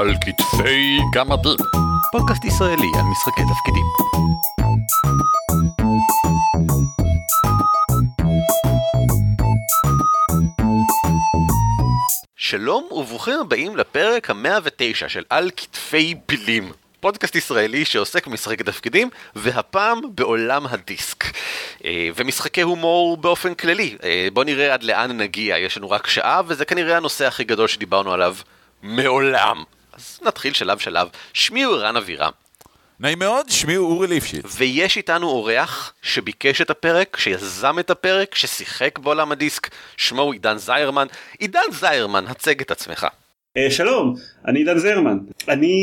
[0.00, 1.56] על כתפי גמדים.
[2.12, 3.84] פודקאסט ישראלי על משחקי תפקידים.
[12.36, 16.72] שלום וברוכים הבאים לפרק ה-109 של על כתפי פילים.
[17.00, 21.24] פודקאסט ישראלי שעוסק במשחקי תפקידים, והפעם בעולם הדיסק.
[21.84, 23.96] אה, ומשחקי הומור באופן כללי.
[24.04, 27.68] אה, בואו נראה עד לאן נגיע, יש לנו רק שעה, וזה כנראה הנושא הכי גדול
[27.68, 28.34] שדיברנו עליו
[28.82, 29.64] מעולם.
[30.00, 31.08] אז נתחיל שלב שלב.
[31.32, 32.30] שמי הוא ערן אבירם.
[33.00, 34.56] נעים מאוד, שמי הוא אורי ליפשיץ.
[34.58, 40.58] ויש איתנו אורח שביקש את הפרק, שיזם את הפרק, ששיחק בעולם הדיסק, שמו הוא עידן
[40.58, 41.06] זיירמן.
[41.38, 43.06] עידן זיירמן, הצג את עצמך.
[43.58, 44.14] Uh, שלום,
[44.46, 45.18] אני עידן זרמן.
[45.48, 45.74] אני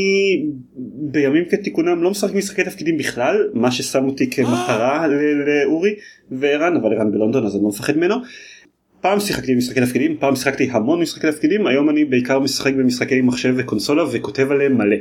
[1.12, 5.96] בימים כתיקונם לא משחק משחקי תפקידים בכלל, מה ששם אותי כמטרה לאורי
[6.32, 8.16] וערן, אבל ערן בלונדון אז אני לא מפחד ממנו.
[9.02, 13.54] פעם שיחקתי במשחקי תפקידים, פעם שיחקתי המון משחקי תפקידים, היום אני בעיקר משחק במשחקי מחשב
[13.58, 14.96] וקונסולה וכותב עליהם מלא.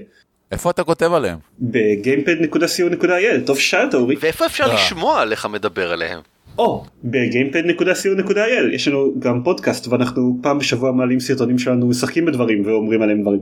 [0.53, 1.39] איפה אתה כותב עליהם?
[1.61, 4.17] בגיימפד.co.il, טוב ששאלת אורי.
[4.21, 6.21] ואיפה אפשר לשמוע עליך מדבר עליהם?
[6.59, 13.03] או בגיימפד.co.il יש לנו גם פודקאסט ואנחנו פעם בשבוע מעלים סרטונים שלנו משחקים בדברים ואומרים
[13.03, 13.41] עליהם דברים.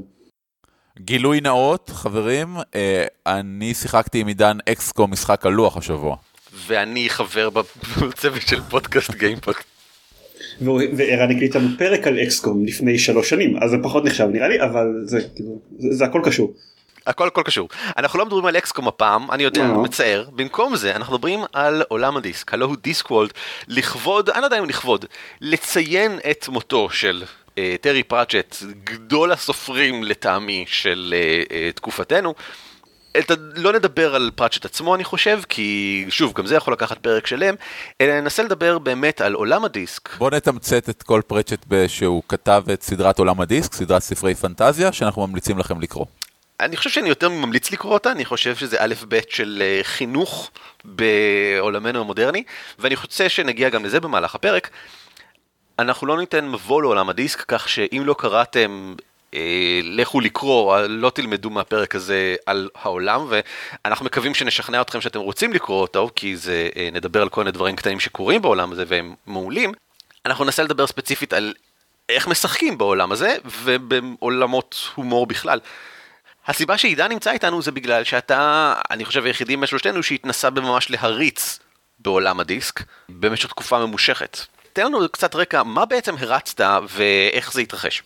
[0.98, 6.16] גילוי נאות חברים אה, אני שיחקתי עם עידן אקסקו משחק על לוח השבוע.
[6.66, 9.54] ואני חבר בצוות של פודקאסט GamePod.
[10.60, 14.62] וערן הקליט לנו פרק על XCOM לפני שלוש שנים אז זה פחות נחשב נראה לי
[14.62, 16.54] אבל זה כאילו זה, זה הכל קשור.
[17.06, 17.68] הכל הכל קשור.
[17.96, 19.82] אנחנו לא מדברים על XCOM הפעם, אני יודע, לא.
[19.82, 20.24] מצער.
[20.32, 23.32] במקום זה, אנחנו מדברים על עולם הדיסק, הלא הוא Discworld,
[23.68, 25.04] לכבוד, אני לא יודע אם לכבוד,
[25.40, 27.24] לציין את מותו של
[27.58, 32.34] אה, טרי פראצ'ט, גדול הסופרים לטעמי של אה, אה, תקופתנו.
[33.18, 37.26] את, לא נדבר על פראצ'ט עצמו אני חושב, כי שוב, גם זה יכול לקחת פרק
[37.26, 37.54] שלם,
[38.00, 40.16] אלא ננסה לדבר באמת על עולם הדיסק.
[40.18, 44.92] בוא נתמצת את כל פרצ'ט ב- שהוא כתב את סדרת עולם הדיסק, סדרת ספרי פנטזיה
[44.92, 46.06] שאנחנו ממליצים לכם לקרוא.
[46.60, 50.50] אני חושב שאני יותר ממליץ לקרוא אותה, אני חושב שזה א' ב' של אה, חינוך
[50.84, 52.44] בעולמנו המודרני,
[52.78, 54.70] ואני רוצה שנגיע גם לזה במהלך הפרק.
[55.78, 58.94] אנחנו לא ניתן מבוא לעולם הדיסק, כך שאם לא קראתם,
[59.82, 65.52] לכו לקרוא, אה, לא תלמדו מהפרק הזה על העולם, ואנחנו מקווים שנשכנע אתכם שאתם רוצים
[65.52, 69.14] לקרוא אותו, כי זה, אה, נדבר על כל מיני דברים קטנים שקורים בעולם הזה והם
[69.26, 69.72] מעולים.
[70.26, 71.54] אנחנו ננסה לדבר ספציפית על
[72.08, 75.60] איך משחקים בעולם הזה, ובעולמות הומור בכלל.
[76.46, 81.58] הסיבה שעידן נמצא איתנו זה בגלל שאתה, אני חושב היחידי משלושתנו שהתנסה בממש להריץ
[81.98, 84.38] בעולם הדיסק במשך תקופה ממושכת.
[84.72, 88.02] תן לנו קצת רקע, מה בעצם הרצת ואיך זה התרחש?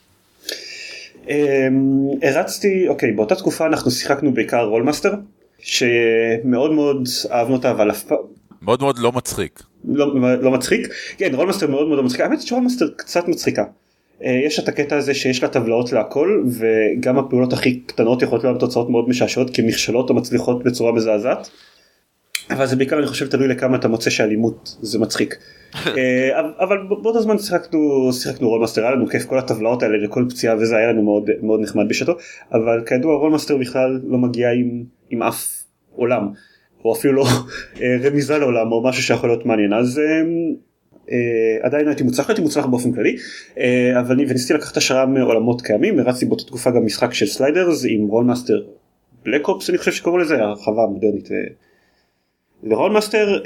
[1.29, 5.15] אמ, הרצתי אוקיי באותה תקופה אנחנו שיחקנו בעיקר Rolemaster
[5.59, 8.19] שמאוד מאוד אהבנו אותה אבל אף פעם
[8.62, 9.62] מאוד מאוד לא מצחיק.
[9.84, 13.65] לא, לא מצחיק כן Rolemaster מאוד מאוד לא מצחיקה האמת ש Rolemaster קצת מצחיקה.
[14.25, 18.61] אה, יש את הקטע הזה שיש לה טבלאות להכל וגם הפעולות הכי קטנות יכולות להיות
[18.61, 21.50] תוצאות מאוד משעשעות כי נכשלות או מצליחות בצורה מזעזעת.
[22.50, 25.39] אבל זה בעיקר אני חושב תלוי לכמה אתה מוצא שאלימות זה מצחיק.
[25.87, 30.56] אה, אבל באותו זמן שיחקנו שיחקנו Rolemaster היה לנו כיף כל הטבלאות האלה וכל פציעה
[30.56, 32.12] וזה היה לנו מאוד מאוד נחמד בשעתו
[32.53, 35.62] אבל כידוע Rolemaster בכלל לא מגיע עם, עם אף
[35.95, 36.29] עולם
[36.84, 37.25] או אפילו לא
[37.83, 39.73] אה, רמיזה לעולם או משהו שיכול להיות מעניין.
[39.73, 40.01] אז
[41.09, 41.11] אה,
[41.67, 43.17] עדיין הייתי מוצלח, הייתי מוצלח באופן כללי,
[43.55, 43.59] אה,
[44.00, 48.06] אבל אני וניסיתי לקחת השראה מעולמות קיימים, הרצתי באותה תקופה גם משחק של Sliders עם
[48.06, 48.62] Rolemaster
[49.25, 51.31] Black Ops אני חושב שקוראים לזה, הרחבה המודרנית אה,
[52.62, 53.39] ל Rolemaster.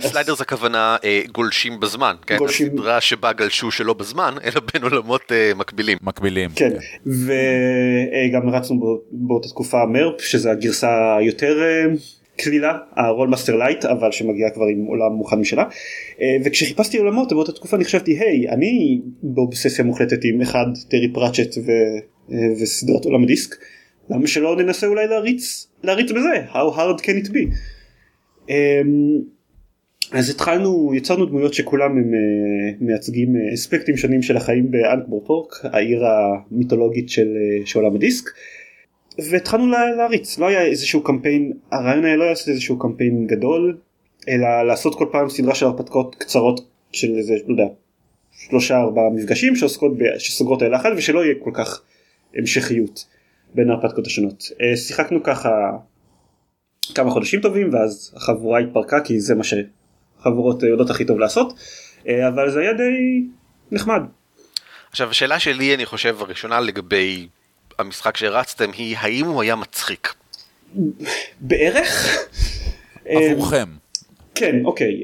[0.00, 2.36] אה, Slider זה הכוונה אה, גולשים בזמן, כן?
[2.36, 5.98] גולשים- הסדרה שבה גלשו שלא בזמן, אלא בין עולמות אה, מקבילים.
[6.02, 6.50] מקבילים.
[6.56, 6.70] כן,
[7.06, 11.84] וגם הרצנו בא- באותה תקופה MERP שזה הגרסה היותר אה,
[12.36, 15.62] קלילה, ה Rolemaster Lite אבל שמגיעה כבר עם עולם מוכן משלה.
[16.20, 21.56] אה, וכשחיפשתי עולמות באותה תקופה אני חשבתי היי אני באובססיה מוחלטת עם אחד טרי פראצ'ט
[21.66, 21.70] ו-
[22.32, 23.54] אה, וסדרת עולם הדיסק.
[24.10, 27.54] למה שלא ננסה אולי להריץ להריץ בזה how hard can it be.
[28.52, 29.20] אמ,
[30.12, 35.52] אז התחלנו יצרנו דמויות שכולם הם אה, מייצגים אה, אספקטים שונים של החיים באנקבור פורק
[35.64, 38.30] העיר המיתולוגית של, אה, של עולם הדיסק.
[39.30, 43.78] והתחלנו לה, להריץ לא היה איזשהו קמפיין הרעיון היה לא לעשות איזשהו קמפיין גדול
[44.28, 46.60] אלא לעשות כל פעם סדרה של הרפתקאות קצרות
[46.92, 47.72] של איזה לא יודע
[48.32, 51.82] שלושה ארבעה מפגשים שעוסקות ב, שסוגרות על אחת ושלא יהיה כל כך
[52.34, 53.06] המשכיות
[53.54, 54.44] בין ההרפתקאות השונות.
[54.76, 55.50] שיחקנו ככה
[56.94, 61.52] כמה חודשים טובים ואז החבורה התפרקה כי זה מה שחבורות אה, יודעות הכי טוב לעשות
[62.08, 63.22] אה, אבל זה היה די
[63.70, 64.02] נחמד.
[64.90, 67.28] עכשיו השאלה שלי אני חושב הראשונה לגבי
[67.78, 70.14] המשחק שהרצתם היא האם הוא היה מצחיק.
[71.40, 72.18] בערך.
[73.08, 73.68] אה, עבורכם.
[74.34, 75.02] כן אוקיי.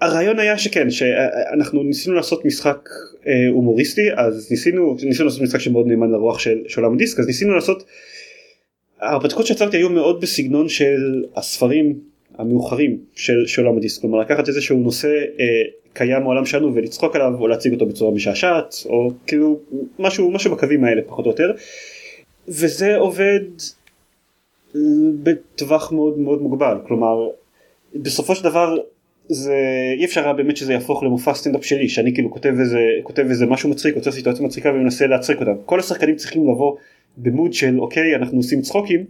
[0.00, 2.88] הרעיון היה שכן שאנחנו ניסינו לעשות משחק
[3.26, 7.26] אה, הומוריסטי אז ניסינו ניסינו לעשות משחק שמאוד נאמן לרוח של, של עולם הדיסק אז
[7.26, 7.82] ניסינו לעשות.
[9.00, 11.98] ההרפתקות שיצרתי היו מאוד בסגנון של הספרים
[12.38, 14.00] המאוחרים של, של עולם הדיסק.
[14.00, 15.44] כלומר לקחת איזשהו נושא אה,
[15.92, 19.58] קיים מעולם שלנו ולצחוק עליו או להציג אותו בצורה משעשעת או כאילו
[19.98, 21.52] משהו משהו בקווים האלה פחות או יותר.
[22.48, 23.40] וזה עובד
[25.22, 26.76] בטווח מאוד מאוד מוגבל.
[26.86, 27.28] כלומר
[27.94, 28.76] בסופו של דבר
[29.28, 29.56] זה
[29.98, 33.46] אי אפשר היה באמת שזה יהפוך למופע סטנדאפ שלי שאני כאילו כותב איזה כותב איזה
[33.46, 36.76] משהו מצחיק יוצר סיטואציה מצחיקה ומנסה להצחיק אותם כל השחקנים צריכים לבוא
[37.18, 39.04] במוד של אוקיי אנחנו עושים צחוקים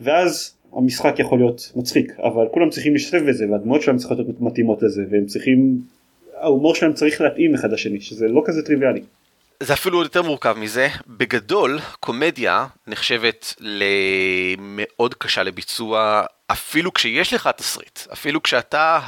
[0.00, 4.82] ואז המשחק יכול להיות מצחיק אבל כולם צריכים להשתתף בזה והדמויות שלהם צריכות להיות מתאימות
[4.82, 5.78] לזה והם צריכים
[6.36, 9.02] ההומור שלהם צריך להתאים אחד לשני שזה לא כזה טריוויאלי.
[9.60, 10.88] זה אפילו יותר מורכב מזה.
[11.06, 18.98] בגדול, קומדיה נחשבת למאוד קשה לביצוע, אפילו כשיש לך תסריט, אפילו כשאתה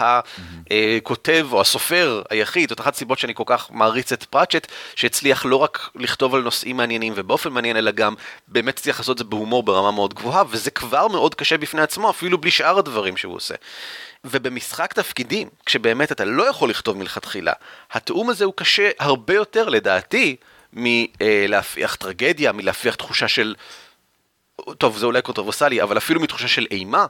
[0.70, 4.66] הכותב או הסופר היחיד, זאת אחת הסיבות שאני כל כך מעריץ את פראצ'ט,
[4.96, 8.14] שהצליח לא רק לכתוב על נושאים מעניינים ובאופן מעניין, אלא גם
[8.48, 12.10] באמת הצליח לעשות את זה בהומור ברמה מאוד גבוהה, וזה כבר מאוד קשה בפני עצמו,
[12.10, 13.54] אפילו בלי שאר הדברים שהוא עושה.
[14.30, 17.52] ובמשחק תפקידים, כשבאמת אתה לא יכול לכתוב מלכתחילה,
[17.92, 20.36] התיאום הזה הוא קשה הרבה יותר לדעתי
[20.72, 23.54] מלהפיח טרגדיה, מלהפיח תחושה של...
[24.78, 27.06] טוב, זה אולי קונטרברסלי, אבל אפילו מתחושה של אימה,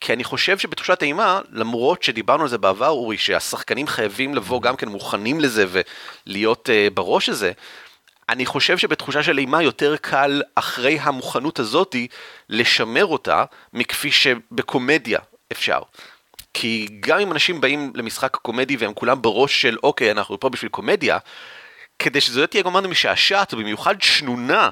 [0.00, 4.76] כי אני חושב שבתחושת אימה, למרות שדיברנו על זה בעבר, אורי, שהשחקנים חייבים לבוא גם
[4.76, 5.64] כן מוכנים לזה
[6.26, 7.52] ולהיות uh, בראש הזה,
[8.28, 12.08] אני חושב שבתחושה של אימה יותר קל אחרי המוכנות הזאתי
[12.48, 15.18] לשמר אותה, מכפי שבקומדיה
[15.52, 15.80] אפשר.
[16.54, 20.70] כי גם אם אנשים באים למשחק קומדי והם כולם בראש של אוקיי, אנחנו פה בשביל
[20.70, 21.18] קומדיה,
[21.98, 24.70] כדי שזו תהיה גמרנו משעשעת, ובמיוחד שנונה,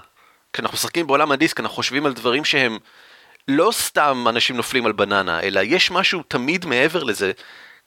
[0.52, 2.78] כשאנחנו משחקים בעולם הדיסק, אנחנו חושבים על דברים שהם
[3.48, 7.32] לא סתם אנשים נופלים על בננה, אלא יש משהו תמיד מעבר לזה.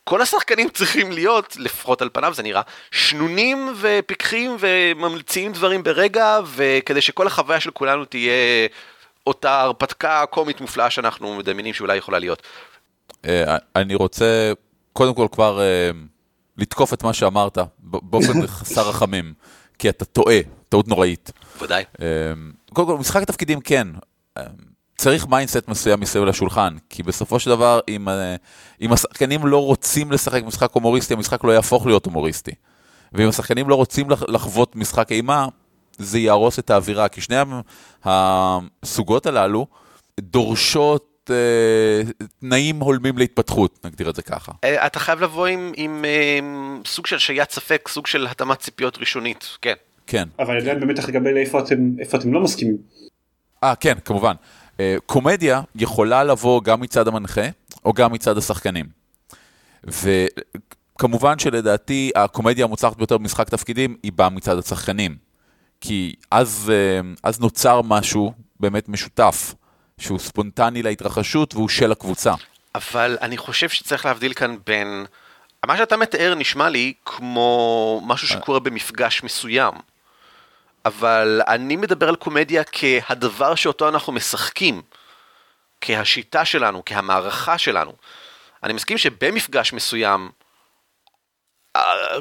[0.03, 7.01] כל השחקנים צריכים להיות, לפחות על פניו זה נראה, שנונים ופיקחים וממליצים דברים ברגע, וכדי
[7.01, 8.67] שכל החוויה של כולנו תהיה
[9.27, 12.43] אותה הרפתקה קומית מופלאה שאנחנו מדמיינים שאולי יכולה להיות.
[13.25, 14.51] אה, אני רוצה
[14.93, 15.91] קודם כל כבר אה,
[16.57, 19.33] לתקוף את מה שאמרת באופן חסר רחמים,
[19.79, 20.39] כי אתה טועה,
[20.69, 21.31] טעות נוראית.
[21.61, 21.83] ודאי.
[22.01, 22.07] אה,
[22.73, 23.87] קודם כל, משחק התפקידים כן.
[24.97, 28.07] צריך mindset מסוים מסביב לשולחן, כי בסופו של דבר, אם,
[28.81, 32.51] אם השחקנים לא רוצים לשחק משחק הומוריסטי, המשחק לא יהפוך להיות הומוריסטי.
[33.13, 35.47] ואם השחקנים לא רוצים לחוות משחק אימה,
[35.97, 37.35] זה יהרוס את האווירה, כי שני
[38.03, 39.67] הסוגות הללו
[40.19, 42.01] דורשות אה,
[42.39, 44.51] תנאים הולמים להתפתחות, נגדיר את זה ככה.
[44.63, 46.39] אה, אתה חייב לבוא עם, עם אה,
[46.85, 49.73] סוג של שהיית ספק, סוג של התאמת ציפיות ראשונית, כן.
[50.07, 50.27] כן.
[50.39, 52.77] אבל עדיין באמת צריך לקבל איפה אתם, איפה אתם לא מסכימים.
[53.63, 54.33] אה, כן, כמובן.
[55.05, 57.41] קומדיה יכולה לבוא גם מצד המנחה,
[57.85, 58.85] או גם מצד השחקנים.
[59.83, 65.15] וכמובן שלדעתי הקומדיה המוצלחת ביותר במשחק תפקידים היא באה מצד השחקנים.
[65.81, 66.71] כי אז,
[67.23, 69.55] אז נוצר משהו באמת משותף.
[69.99, 72.33] שהוא ספונטני להתרחשות והוא של הקבוצה.
[72.75, 75.05] אבל אני חושב שצריך להבדיל כאן בין...
[75.65, 78.41] מה שאתה מתאר נשמע לי כמו משהו אה.
[78.41, 79.73] שקורה במפגש מסוים.
[80.85, 84.81] אבל אני מדבר על קומדיה כהדבר שאותו אנחנו משחקים.
[85.81, 87.93] כהשיטה שלנו, כהמערכה שלנו.
[88.63, 90.29] אני מסכים שבמפגש מסוים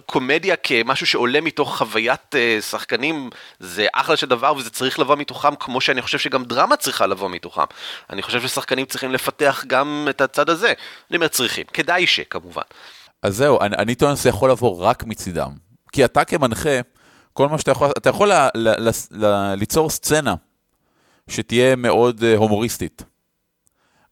[0.06, 5.54] קומדיה כמשהו שעולה מתוך חוויית uh, שחקנים זה אחלה של דבר וזה צריך לבוא מתוכם
[5.56, 7.62] כמו שאני חושב שגם דרמה צריכה לבוא מתוכם.
[8.10, 10.72] אני חושב ששחקנים צריכים לפתח גם את הצד הזה.
[11.10, 12.62] אני אומר צריכים, כדאי שכמובן.
[13.22, 15.50] אז זהו, אני, אני טוען שזה יכול לבוא רק מצידם.
[15.92, 16.80] כי אתה כמנחה,
[17.32, 20.34] כל מה שאתה יכול, אתה יכול ל, ל, ל, ל, ליצור סצנה
[21.28, 23.02] שתהיה מאוד uh, הומוריסטית.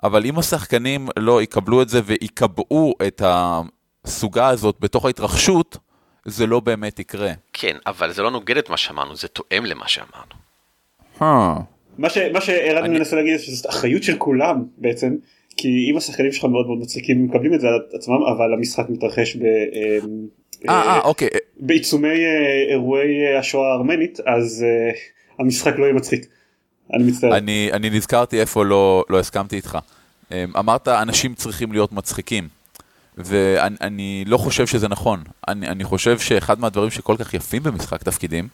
[0.03, 3.61] אבל אם השחקנים לא יקבלו את זה ויקבעו את, ה,
[4.07, 5.79] הסוגה הזאת בתוך ההתרחשות,
[6.25, 7.33] זה לא באמת יקרה.
[7.53, 10.35] כן, אבל זה לא נוגד את מה שאמרנו, זה תואם למה שאמרנו.
[11.19, 11.63] Huh.
[11.99, 12.99] מה שערן אני...
[12.99, 15.17] מנסה להגיד שזאת אחריות של כולם בעצם,
[15.57, 19.37] כי אם השחקנים שלך מאוד מאוד מצחיקים מקבלים את זה על עצמם, אבל המשחק מתרחש
[19.37, 19.43] ב...
[19.43, 20.27] אמ,
[20.69, 21.29] אה, אה, אוקיי.
[21.61, 24.91] בעיצומי אה, אירועי השואה הארמנית, אז אה,
[25.39, 26.27] המשחק לא יהיה מצחיק.
[26.95, 27.37] אני מצטער.
[27.37, 29.79] אני, אני נזכרתי איפה לא, לא הסכמתי איתך.
[30.33, 32.56] אמ, אמרת אנשים צריכים להיות מצחיקים.
[33.17, 35.23] ואני לא חושב שזה נכון.
[35.49, 38.49] אני, אני חושב שאחד מהדברים שכל כך יפים במשחק תפקידים,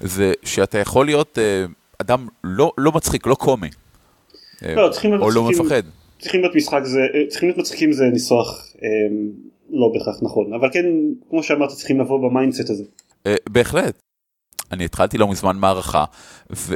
[0.00, 3.68] זה שאתה יכול להיות אה, אדם לא, לא מצחיק, לא קומי.
[4.62, 5.82] לא, צריכים או לא מפחד.
[6.20, 8.88] צריכים להיות משחק זה, אה, צריכים להיות מצחיקים זה ניסוח אה,
[9.70, 10.84] לא בהכרח נכון, אבל כן,
[11.30, 12.84] כמו שאמרת, צריכים לבוא ב mindset הזה.
[13.26, 13.98] אה, בהחלט.
[14.72, 16.04] אני התחלתי לא מזמן מערכה,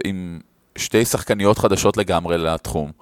[0.05, 0.41] עם
[0.77, 2.93] שתי שחקניות חדשות לגמרי לתחום.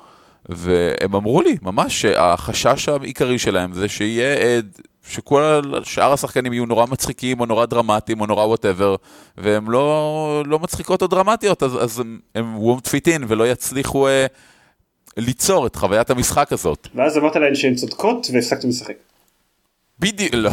[0.49, 6.87] והם אמרו לי, ממש, שהחשש העיקרי שלהם זה שיהיה עד, שכל שאר השחקנים יהיו נורא
[6.87, 8.97] מצחיקים, או נורא דרמטיים, או נורא whatever,
[9.37, 14.09] והם לא, לא מצחיקות או דרמטיות, אז, אז הם, הם won't fit in ולא יצליחו
[14.09, 14.27] אה,
[15.17, 16.89] ליצור את חוויית המשחק הזאת.
[16.95, 18.95] ואז אמרת להן שהן צודקות והפסקתם לשחק.
[19.99, 20.51] בדיוק, לא,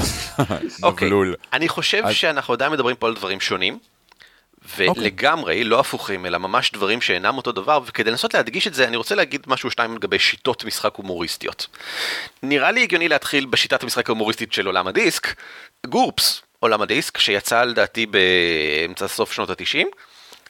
[0.84, 1.36] אוקיי, נבלול.
[1.54, 3.78] אני חושב שאנחנו עדיין מדברים פה על דברים שונים.
[4.88, 5.04] אוקיי.
[5.04, 8.98] ולגמרי לא הפוכים אלא ממש דברים שאינם אותו דבר וכדי לנסות להדגיש את זה אני
[8.98, 11.68] רוצה להגיד משהו שתיים לגבי שיטות משחק הומוריסטיות.
[12.44, 15.36] נראה לי הגיוני להתחיל בשיטת המשחק ההומוריסטית של עולם הדיסק,
[15.88, 19.88] GURPS עולם הדיסק שיצא לדעתי באמצע סוף שנות התשעים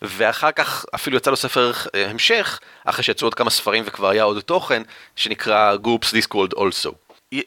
[0.01, 4.23] ואחר כך אפילו יצא לו ספר אה, המשך אחרי שיצאו עוד כמה ספרים וכבר היה
[4.23, 4.81] עוד תוכן
[5.15, 6.93] שנקרא GURPS Discworld Also.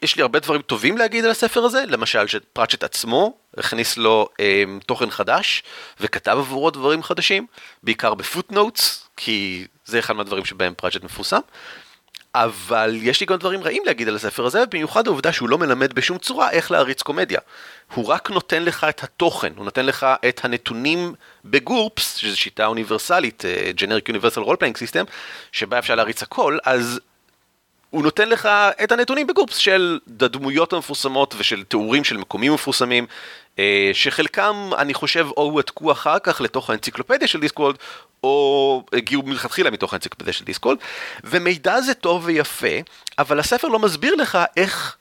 [0.02, 4.64] יש לי הרבה דברים טובים להגיד על הספר הזה, למשל שפראצ'ט עצמו הכניס לו אה,
[4.86, 5.62] תוכן חדש
[6.00, 7.46] וכתב עבורו דברים חדשים,
[7.82, 11.40] בעיקר ב footnotes, כי זה אחד מהדברים שבהם פראצ'ט מפורסם.
[12.34, 15.92] אבל יש לי גם דברים רעים להגיד על הספר הזה, במיוחד העובדה שהוא לא מלמד
[15.92, 17.40] בשום צורה איך להריץ קומדיה.
[17.94, 21.14] הוא רק נותן לך את התוכן, הוא נותן לך את הנתונים
[21.44, 25.10] בגורפס, שזו שיטה אוניברסלית, אה, Generic Universal Role Playing System,
[25.52, 27.00] שבה אפשר להריץ הכל, אז
[27.96, 28.48] הוא נותן לך
[28.84, 33.06] את הנתונים בגופס של הדמויות המפורסמות ושל תיאורים של מקומים מפורסמים,
[33.58, 37.76] אה, שחלקם אני חושב או הועתקו אחר כך לתוך האנציקלופדיה של דיסקוולד,
[38.24, 40.78] או הגיעו מלכתחילה מתוך האנציקלופדיה של Discworld,
[41.24, 42.76] ומידע זה טוב ויפה,
[43.18, 44.96] אבל הספר לא מסביר לך איך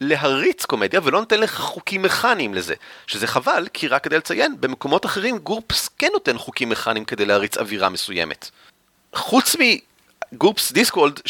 [0.00, 2.74] להריץ קומדיה ולא נותן לך חוקים מכניים לזה,
[3.06, 7.58] שזה חבל, כי רק כדי לציין, במקומות אחרים GURPS כן נותן חוקים מכניים כדי להריץ
[7.58, 8.50] אווירה מסוימת.
[9.14, 9.56] חוץ
[10.32, 11.20] מ GURPS Discworld,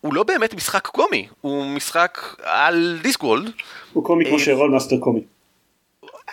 [0.00, 3.50] שהוא לא באמת משחק קומי, הוא משחק על Discworld,
[3.92, 5.20] הוא קומי כמו אה, ש Rolemaster קומי.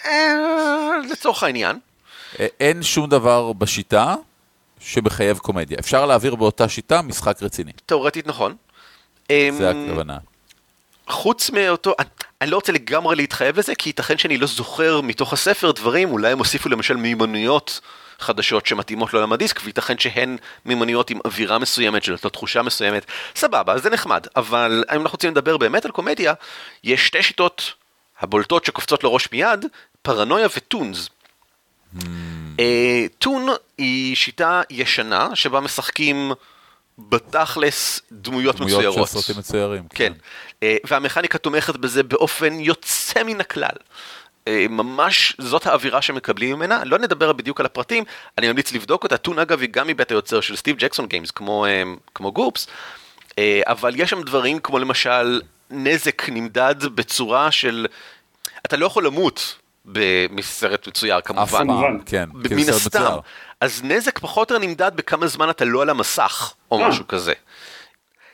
[0.05, 1.79] אה, לצורך העניין.
[2.39, 4.15] אה, אין שום דבר בשיטה
[4.79, 5.77] שמחייב קומדיה.
[5.79, 7.72] אפשר להעביר באותה שיטה משחק רציני.
[7.86, 8.55] תאורטית נכון.
[9.29, 9.36] זה
[9.72, 10.17] אמ, הכוונה.
[11.07, 11.93] חוץ מאותו,
[12.41, 16.31] אני לא רוצה לגמרי להתחייב לזה, כי ייתכן שאני לא זוכר מתוך הספר דברים, אולי
[16.31, 17.81] הם הוסיפו למשל מיומנויות
[18.19, 23.05] חדשות שמתאימות לעולם הדיסק, וייתכן שהן מיומנויות עם אווירה מסוימת, של אותה תחושה מסוימת,
[23.36, 26.34] סבבה, זה נחמד, אבל אם אנחנו רוצים לדבר באמת על קומדיה,
[26.84, 27.74] יש שתי שיטות
[28.19, 29.65] הבולטות שקופצות לראש מיד,
[30.01, 31.10] פרנויה וטונס.
[32.60, 36.31] אה, טון היא שיטה ישנה שבה משחקים
[36.98, 39.10] בתכלס דמויות דמויות של מצוירות.
[39.10, 39.84] סרטים מצוירים.
[39.89, 40.13] כן,
[40.63, 43.77] אה, והמכניקה תומכת בזה באופן יוצא מן הכלל.
[44.47, 48.03] אה, ממש זאת האווירה שמקבלים ממנה, לא נדבר בדיוק על הפרטים,
[48.37, 51.65] אני ממליץ לבדוק אותה, טון אגב היא גם מבית היוצר של סטיב ג'קסון גיימס כמו,
[51.65, 51.83] אה,
[52.15, 52.67] כמו גורפס,
[53.39, 57.87] אה, אבל יש שם דברים כמו למשל נזק נמדד בצורה של,
[58.65, 59.59] אתה לא יכול למות
[60.29, 61.67] מסרט מצויר כמובן.
[62.05, 62.29] כן.
[62.33, 63.19] מן הסתם, מצויר.
[63.61, 66.79] אז נזק פחות או יותר נמדד בכמה זמן אתה לא על המסך, או.
[66.79, 67.33] משהו כזה.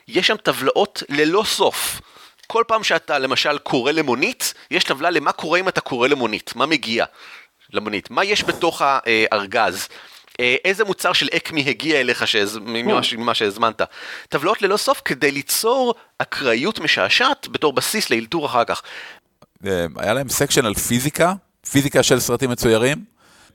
[0.07, 2.01] יש שם טבלאות ללא סוף.
[2.51, 6.65] כל פעם שאתה למשל קורא למונית, יש טבלה למה קורה אם אתה קורא למונית, מה
[6.65, 7.05] מגיע
[7.73, 9.87] למונית, מה יש בתוך הארגז,
[10.39, 12.59] אה, איזה מוצר של ACME הגיע אליך שהז...
[12.61, 13.81] ממה, ש- ממה שהזמנת.
[14.29, 18.81] טבלאות ללא סוף כדי ליצור אקראיות משעשעת בתור בסיס לאלתור אחר כך.
[19.65, 21.33] אה, היה להם section על פיזיקה,
[21.71, 22.97] פיזיקה של סרטים מצוירים.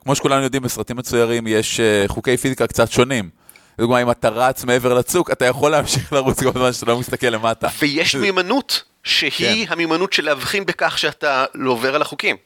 [0.00, 3.30] כמו שכולנו יודעים, בסרטים מצוירים יש אה, חוקי פיזיקה קצת שונים.
[3.78, 7.26] לדוגמה, אם אתה רץ מעבר לצוק, אתה יכול להמשיך לרוץ כל הזמן שאתה לא מסתכל
[7.26, 7.68] למטה.
[7.78, 9.72] ויש מיומנות שהיא כן.
[9.72, 12.36] המיומנות של להבחין בכך שאתה לא עובר על החוקים.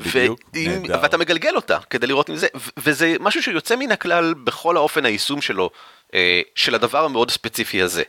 [0.00, 0.98] בדיוק, ואם- נהדר.
[1.02, 2.46] ואתה מגלגל אותה כדי לראות אם זה,
[2.76, 5.70] וזה משהו שיוצא מן הכלל בכל האופן היישום שלו,
[6.14, 8.02] אה, של הדבר המאוד ספציפי הזה.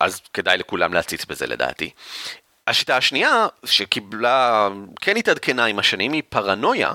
[0.00, 1.90] אז כדאי לכולם להציץ בזה לדעתי.
[2.66, 4.68] השיטה השנייה שקיבלה,
[5.00, 6.92] כן התעדכנה עם השנים, היא פרנויה,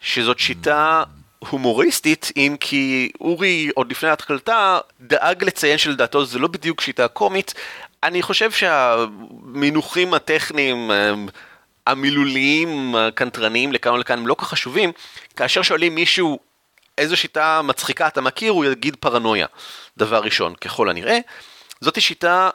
[0.00, 1.02] שזאת שיטה
[1.38, 7.54] הומוריסטית, אם כי אורי עוד לפני התחלתה דאג לציין שלדעתו זה לא בדיוק שיטה קומית.
[8.02, 10.90] אני חושב שהמינוחים הטכניים,
[11.86, 14.92] המילוליים, הקנטרניים לכאן ולכאן הם לא כך חשובים.
[15.36, 16.38] כאשר שואלים מישהו
[16.98, 19.46] איזו שיטה מצחיקה אתה מכיר, הוא יגיד פרנויה,
[19.96, 21.18] דבר ראשון, ככל הנראה.
[21.80, 22.50] זאת שיטה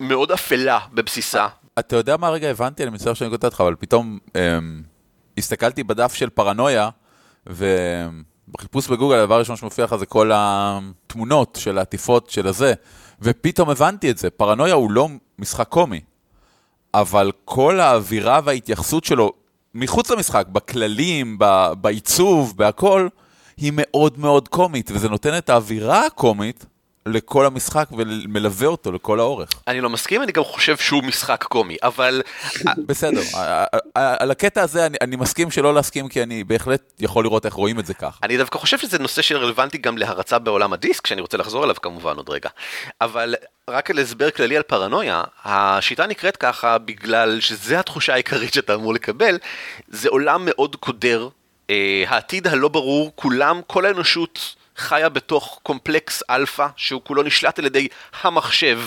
[0.00, 1.46] מאוד אפלה בבסיסה.
[1.78, 2.82] אתה יודע מה הרגע הבנתי?
[2.82, 4.82] אני מצטער שאני קוטע אותך, אבל פתאום אמ,
[5.38, 6.88] הסתכלתי בדף של פרנויה,
[7.46, 12.74] ובחיפוש בגוגל הדבר הראשון שמופיע לך זה כל התמונות של העטיפות של הזה,
[13.20, 16.00] ופתאום הבנתי את זה, פרנויה הוא לא משחק קומי,
[16.94, 19.32] אבל כל האווירה וההתייחסות שלו
[19.74, 23.08] מחוץ למשחק, בכללים, ב- בעיצוב, בהכל,
[23.56, 26.66] היא מאוד מאוד קומית, וזה נותן את האווירה הקומית
[27.06, 29.50] לכל המשחק ומלווה אותו לכל האורך.
[29.68, 32.22] אני לא מסכים, אני גם חושב שהוא משחק קומי, אבל...
[32.86, 33.20] בסדר,
[33.94, 37.78] על הקטע הזה אני, אני מסכים שלא להסכים, כי אני בהחלט יכול לראות איך רואים
[37.80, 38.18] את זה ככה.
[38.22, 42.16] אני דווקא חושב שזה נושא שרלוונטי גם להרצה בעולם הדיסק, שאני רוצה לחזור אליו כמובן
[42.16, 42.48] עוד רגע.
[43.00, 43.34] אבל
[43.70, 48.94] רק על הסבר כללי על פרנויה, השיטה נקראת ככה בגלל שזו התחושה העיקרית שאתה אמור
[48.94, 49.38] לקבל,
[49.88, 51.28] זה עולם מאוד קודר,
[51.70, 57.66] אה, העתיד הלא ברור, כולם, כל האנושות חיה בתוך קומפלקס אלפא, שהוא כולו נשלט על
[57.66, 57.88] ידי
[58.22, 58.80] המחשב.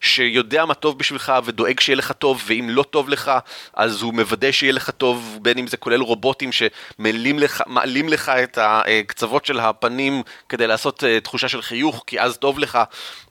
[0.00, 3.32] שיודע מה טוב בשבילך ודואג שיהיה לך טוב, ואם לא טוב לך,
[3.74, 7.62] אז הוא מוודא שיהיה לך טוב, בין אם זה כולל רובוטים שמעלים לך,
[8.08, 12.78] לך את הקצוות של הפנים כדי לעשות אה, תחושה של חיוך, כי אז טוב לך,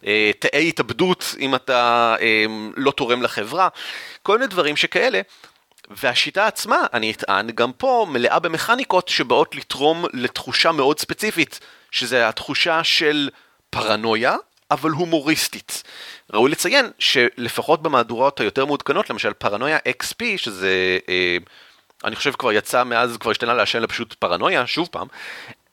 [0.05, 2.45] אה, תאי התאבדות אם אתה אה,
[2.77, 3.67] לא תורם לחברה,
[4.23, 5.21] כל מיני דברים שכאלה.
[5.89, 11.59] והשיטה עצמה, אני אטען, גם פה מלאה במכניקות שבאות לתרום לתחושה מאוד ספציפית,
[11.91, 13.29] שזה התחושה של
[13.69, 14.35] פרנויה,
[14.71, 15.83] אבל הומוריסטית.
[16.33, 21.37] ראוי לציין שלפחות במהדורות היותר מעודכנות, למשל פרנויה XP, שזה, אה,
[22.03, 25.07] אני חושב כבר יצא מאז, כבר השתנה להשם לפשוט פרנויה, שוב פעם,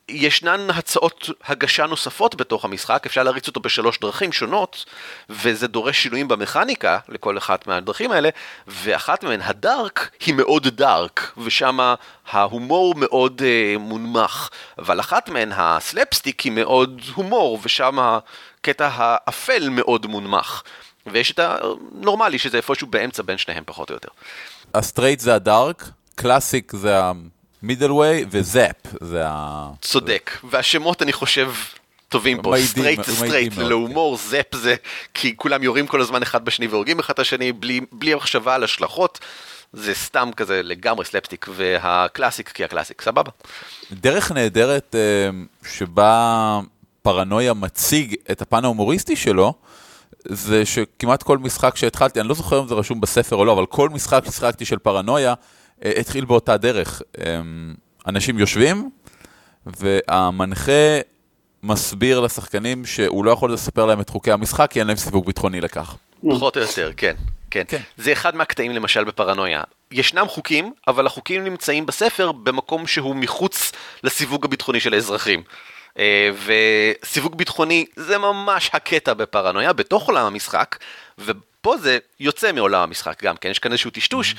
[0.09, 4.85] ישנן הצעות הגשה נוספות בתוך המשחק, אפשר להריץ אותו בשלוש דרכים שונות,
[5.31, 8.29] וזה דורש שינויים במכניקה לכל אחת מהדרכים האלה,
[8.67, 11.95] ואחת מהן, ה dark, היא מאוד dark, ושם
[12.27, 14.49] ההומור מאוד אה, מונמך,
[14.79, 20.63] אבל אחת מהן, הסלפסטיק, היא מאוד הומור, ושם הקטע האפל מאוד מונמך.
[21.07, 24.09] ויש את הנורמלי, שזה איפשהו באמצע בין שניהם פחות או יותר.
[24.75, 27.13] ה straight זה ה dark, classic זה ה...
[27.67, 29.71] middle way ו zap, זה ה...
[29.83, 31.53] צודק, והשמות אני חושב
[32.09, 34.75] טובים פה, straight זה straight, להומור, zap זה
[35.15, 38.65] כי כולם יורים כל הזמן אחד בשני והורגים אחד את השני בלי, בלי מחשבה על
[38.65, 39.21] השלכות.
[39.73, 43.31] זה סתם כזה לגמרי סלפסטיק, וה classic כי ה classic, סבבה.
[43.93, 45.31] דרך נהדרת אה,
[45.71, 46.61] שבה
[47.03, 49.55] פרנויה מציג את הפן ההומוריסטי שלו,
[50.25, 53.67] זה שכמעט כל משחק שהתחלתי, אני לא זוכר אם זה רשום בספר או לא, אבל
[53.67, 55.35] כל משחק ששיחקתי של פרנויה,
[55.85, 57.03] התחיל באותה דרך.
[57.19, 57.75] אמ,
[58.07, 58.91] אנשים יושבים,
[59.67, 61.01] והמנחה
[61.63, 65.61] מסביר לשחקנים שהוא לא יכול לספר להם את חוקי המשחק, כי אין להם סיווג ביטחוני
[65.61, 65.97] לכך.
[66.29, 67.15] פחות או יותר, כן.
[67.51, 67.63] כן.
[67.69, 67.81] כן.
[67.97, 69.63] זה אחד מהקטעים למשל בפרנויה.
[69.91, 73.73] ישנם חוקים, אבל החוקים נמצאים בספר במקום שהוא מחוץ
[74.05, 75.43] לסיווג הביטחוני של האזרחים.
[75.99, 76.31] אה,
[77.03, 80.77] וסיווג ביטחוני זה ממש הקטע בפרנויה, בתוך עולם המשחק,
[81.19, 84.35] ופה זה יוצא מעולם המשחק גם כן, יש כאן איזשהו טשטוש,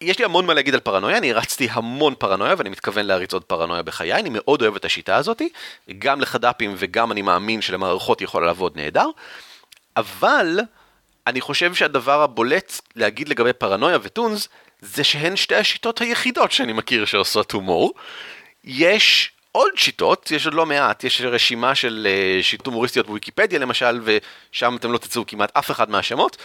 [0.00, 3.44] יש לי המון מה להגיד על פרנויה, אני הרצתי המון פרנויה ואני מתכוון להריץ עוד
[3.44, 5.48] פרנויה בחיי, אני מאוד אוהב את השיטה הזאתי,
[5.98, 9.06] גם לחד"פים וגם אני מאמין שלמערכות יכולה לעבוד נהדר,
[9.96, 10.60] אבל
[11.26, 14.48] אני חושב שהדבר הבולט להגיד לגבי פרנויה וטונס,
[14.80, 17.94] זה שהן שתי השיטות היחידות שאני מכיר שעושות הומור.
[18.64, 24.00] יש עוד שיטות, יש עוד לא מעט, יש רשימה של אה, שיטות הומוריסטיות בוויקיפדיה למשל,
[24.04, 26.36] ושם אתם לא תצאו כמעט אף אחד מהשמות.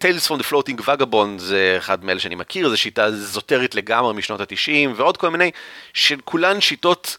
[0.00, 4.40] Tales from the Floating Vagabond זה אחד מאלה שאני מכיר, זו שיטה זוטרית לגמרי משנות
[4.40, 5.50] התשעים, ועוד כל מיני,
[5.94, 7.16] שכולן שיטות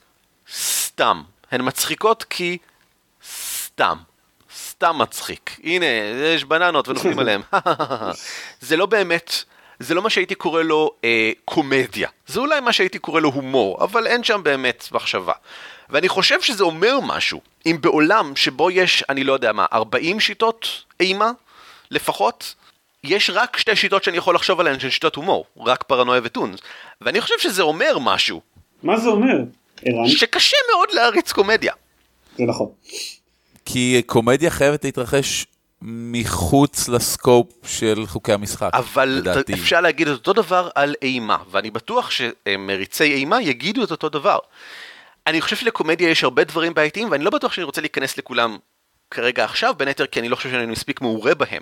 [0.54, 1.22] סתם.
[1.52, 2.58] הן מצחיקות כי
[3.26, 3.98] סתם.
[4.58, 5.60] סתם מצחיק.
[5.63, 5.86] הנה,
[6.36, 7.41] יש בננות ונופלים עליהם.
[8.62, 9.44] זה לא באמת,
[9.80, 12.10] זה לא מה שהייתי קורא לו אה, קומדיה.
[12.28, 15.34] זה אולי מה שהייתי קורא לו הומור, אבל אין שם באמת מחשבה.
[15.89, 17.41] ואני חושב שזה אומר משהו.
[17.65, 21.32] אם בעולם שבו יש, אני לא יודע מה, 40 שיטות אימה,
[21.91, 22.56] לפחות,
[23.04, 26.60] יש רק שתי שיטות שאני יכול לחשוב עליהן של שיטות הומור, רק פרנויה וטונס,
[27.01, 28.41] ואני חושב שזה אומר משהו.
[28.84, 29.36] מה זה אומר?
[29.86, 30.08] ערן?
[30.08, 31.73] שקשה מאוד להריץ קומדיה.
[32.38, 32.67] זה נכון.
[33.65, 35.45] כי קומדיה חייבת להתרחש
[35.82, 39.54] מחוץ לסקופ של חוקי המשחק, אבל לדעתי.
[39.54, 44.38] אפשר להגיד את אותו דבר על אימה, ואני בטוח שמריצי אימה יגידו את אותו דבר.
[45.27, 48.58] אני חושב שלקומדיה יש הרבה דברים בעייתיים, ואני לא בטוח שאני רוצה להיכנס לכולם
[49.12, 51.62] כרגע עכשיו, בין היתר כי אני לא חושב שאני מספיק מעורה בהם.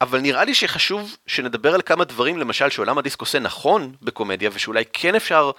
[0.00, 4.84] אבל נראה לי שחשוב שנדבר על כמה דברים, למשל, שעולם הדיסק עושה נכון בקומדיה, ושאולי
[4.92, 5.50] כן אפשר,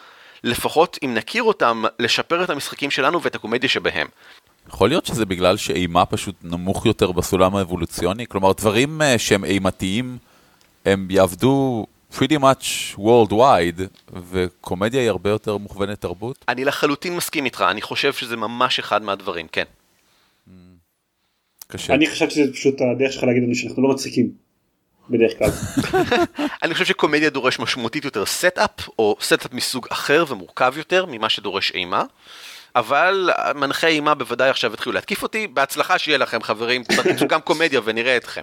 [0.44, 4.08] לפחות אם נכיר אותם, לשפר את המשחקים שלנו ואת הקומדיה שבהם.
[4.68, 8.28] יכול להיות שזה בגלל שאימה פשוט נמוך יותר בסולם האבולוציוני?
[8.28, 10.18] כלומר, דברים אה, שהם אימתיים,
[10.86, 13.82] הם יעבדו pretty much worldwide,
[14.30, 16.46] וקומדיה היא הרבה יותר מוכוונת תרבות?
[16.50, 19.64] אני לחלוטין מסכים איתך, אני חושב שזה ממש אחד מהדברים, כן.
[21.68, 21.94] קשה.
[21.94, 24.46] אני חשבתי שזה פשוט הדרך שלך להגיד לנו שאנחנו לא מצחיקים.
[25.10, 25.50] בדרך כלל.
[26.64, 31.72] אני חושב שקומדיה דורש משמעותית יותר setup, או setup מסוג אחר ומורכב יותר ממה שדורש
[31.72, 32.04] אימה.
[32.76, 37.82] אבל מנחי אימה בוודאי עכשיו התחילו להתקיף אותי, בהצלחה שיהיה לכם חברים, תריצו גם קומדיה
[37.84, 38.42] ונראה אתכם.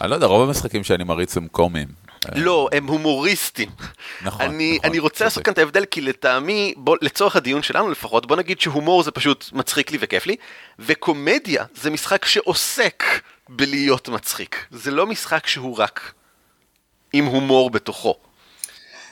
[0.00, 1.88] אני לא יודע, רוב המשחקים שאני מריץ הם קומיים.
[2.34, 3.68] לא, הם הומוריסטים.
[4.24, 5.24] נכון, אני, נכון, אני רוצה.
[5.24, 9.10] לעשות כאן את ההבדל, כי לטעמי, בוא, לצורך הדיון שלנו לפחות, בוא נגיד שהומור זה
[9.10, 10.36] פשוט מצחיק לי וכיף לי,
[10.78, 13.04] וקומדיה זה משחק שעוסק
[13.48, 14.66] בלהיות מצחיק.
[14.70, 16.12] זה לא משחק שהוא רק
[17.12, 18.14] עם הומור בתוכו.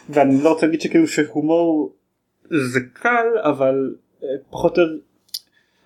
[0.09, 1.93] ואני לא רוצה להגיד שכאילו שהומור
[2.51, 4.95] זה קל אבל אה, פחות או יותר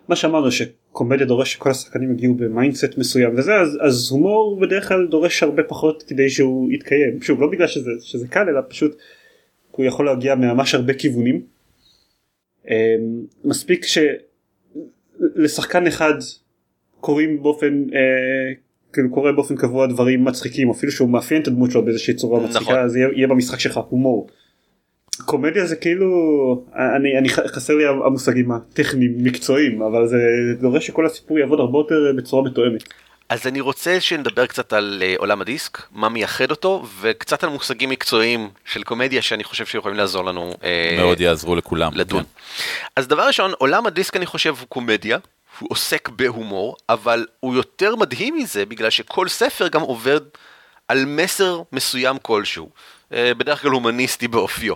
[0.09, 0.51] מה שאמרנו
[0.94, 5.42] שקומדיה דורש שכל השחקנים יגיעו ב mindset מסוים וזה אז, אז הומור בדרך כלל דורש
[5.42, 8.96] הרבה פחות כדי שהוא יתקיים שוב לא בגלל שזה, שזה קל אלא פשוט
[9.70, 11.42] הוא יכול להגיע ממש הרבה כיוונים.
[12.70, 12.94] אה,
[13.44, 13.87] מספיק
[15.35, 16.14] שלשחקן אחד
[17.00, 18.52] קורים באופן אה,
[18.92, 22.50] כאילו קורה באופן קבוע דברים מצחיקים אפילו שהוא מאפיין את הדמות שלו באיזושהי צורה נכון.
[22.50, 24.28] מצחיקה אז יהיה במשחק שלך הומור.
[25.24, 26.09] קומדיה זה כאילו
[26.74, 30.16] אני אני חסר לי המושגים הטכניים מקצועיים אבל זה
[30.61, 32.85] דורש שכל הסיפור יעבוד הרבה יותר בצורה מתואמת.
[33.29, 37.90] אז אני רוצה שנדבר קצת על uh, עולם הדיסק, מה מייחד אותו, וקצת על מושגים
[37.90, 40.64] מקצועיים של קומדיה שאני חושב שיכולים לעזור לנו uh,
[40.96, 41.92] מאוד יעזרו לכולם.
[41.94, 42.22] לדון.
[42.22, 42.29] כן.
[42.96, 45.18] אז דבר ראשון, עולם הדיסק אני חושב הוא קומדיה,
[45.59, 50.20] הוא עוסק בהומור, אבל הוא יותר מדהים מזה בגלל שכל ספר גם עובד
[50.88, 52.70] על מסר מסוים כלשהו,
[53.12, 54.74] אה, בדרך כלל הומניסטי באופיו.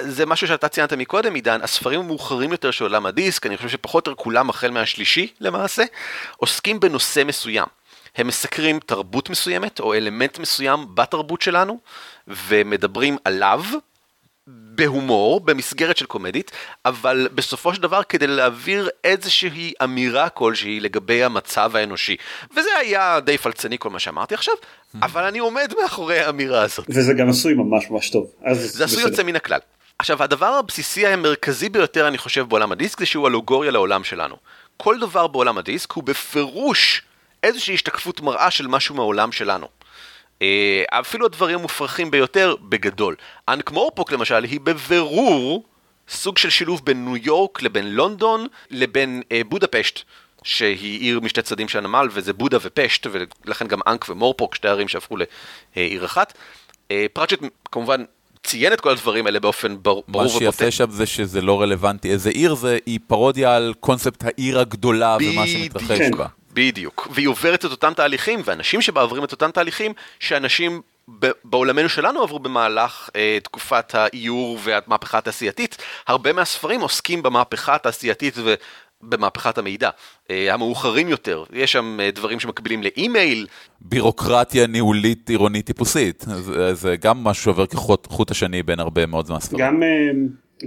[0.00, 4.06] זה משהו שאתה ציינת מקודם, עידן, הספרים המאוחרים יותר של עולם הדיסק, אני חושב שפחות
[4.06, 5.84] או יותר כולם החל מהשלישי למעשה,
[6.36, 7.66] עוסקים בנושא מסוים.
[8.16, 11.78] הם מסקרים תרבות מסוימת או אלמנט מסוים בתרבות שלנו,
[12.28, 13.64] ומדברים עליו,
[14.76, 16.50] בהומור, במסגרת של קומדית,
[16.84, 22.16] אבל בסופו של דבר כדי להעביר איזושהי אמירה כלשהי לגבי המצב האנושי.
[22.56, 24.54] וזה היה די פלצני כל מה שאמרתי עכשיו,
[25.02, 26.86] אבל אני עומד מאחורי האמירה הזאת.
[26.88, 28.26] וזה גם עשוי ממש ממש טוב.
[28.44, 29.02] אז זה עשוי.
[29.02, 29.60] יוצא מן הכלל.
[29.98, 34.36] עכשיו, הדבר הבסיסי המרכזי ביותר, אני חושב, בעולם הדיסק, זה שהוא אלוגוריה לעולם שלנו.
[34.76, 37.02] כל דבר בעולם הדיסק הוא בפירוש
[37.42, 39.66] איזושהי השתקפות מראה של משהו מהעולם שלנו.
[40.42, 43.14] אה, אפילו הדברים המופרכים ביותר, בגדול.
[43.48, 45.64] אנקמורפוק למשל, היא בבירור
[46.08, 50.00] סוג של שילוב בין ניו יורק לבין לונדון לבין אה, בודפשט.
[50.42, 53.06] שהיא עיר משתי צדדים של הנמל, וזה בודה ופשט,
[53.44, 55.16] ולכן גם אנק ומורפוק, שתי ערים שהפכו
[55.76, 56.32] לעיר אחת.
[56.90, 57.38] אה, פרצ'ט
[57.72, 58.04] כמובן
[58.44, 60.38] ציין את כל הדברים האלה באופן בר- ברור מה ובוטה.
[60.52, 65.16] שיפה שם זה שזה לא רלוונטי איזה עיר זה, היא פרודיה על קונספט העיר הגדולה
[65.32, 66.00] ומה שמתרחש.
[66.18, 66.26] בה.
[66.56, 70.80] בדיוק, והיא עוברת את אותם תהליכים, ואנשים שבה עוברים את אותם תהליכים, שאנשים
[71.20, 75.76] ב- בעולמנו שלנו עברו במהלך אה, תקופת האיור והמהפכה התעשייתית.
[76.06, 78.34] הרבה מהספרים עוסקים במהפכה התעשייתית
[79.02, 79.90] ובמהפכת המידע,
[80.30, 81.44] אה, המאוחרים יותר.
[81.52, 83.46] יש שם אה, דברים שמקבילים לאימייל,
[83.80, 86.24] בירוקרטיה ניהולית עירונית טיפוסית.
[86.28, 89.64] זה, זה גם משהו שעובר כחוט חוט השני בין הרבה מאוד מהספרים.
[89.64, 89.88] גם אה,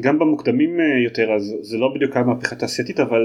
[0.02, 3.22] גם במוקדמים אה, יותר אז זה לא בדיוק היה מהפכה תעשייתית אבל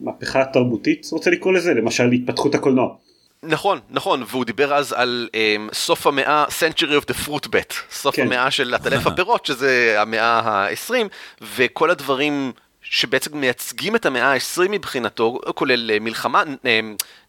[0.00, 2.94] מהפכה תרבותית רוצה לקרוא לזה למשל התפתחות הקולנוע.
[3.42, 8.16] נכון, נכון, והוא דיבר אז על um, סוף המאה, Century of the Fruit Bet, סוף
[8.16, 8.22] כן.
[8.22, 10.92] המאה של עטלף הפירות, שזה המאה ה-20,
[11.56, 12.52] וכל הדברים
[12.82, 16.80] שבעצם מייצגים את המאה ה-20 מבחינתו, כולל אה, מלחמה, אה,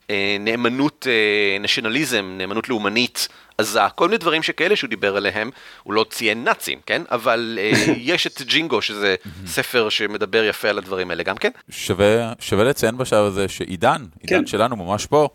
[0.10, 5.50] אה, נאמנות, אה, נשיונליזם, נאמנות לאומנית עזה, כל מיני דברים שכאלה שהוא דיבר עליהם,
[5.84, 7.02] הוא לא ציין נאצים, כן?
[7.12, 7.72] אבל אה,
[8.12, 9.16] יש את ג'ינגו, שזה
[9.46, 11.50] ספר שמדבר יפה על הדברים האלה גם כן.
[11.70, 14.46] שווה, שווה לציין בשלב הזה שעידן, עידן כן.
[14.46, 15.28] שלנו ממש פה,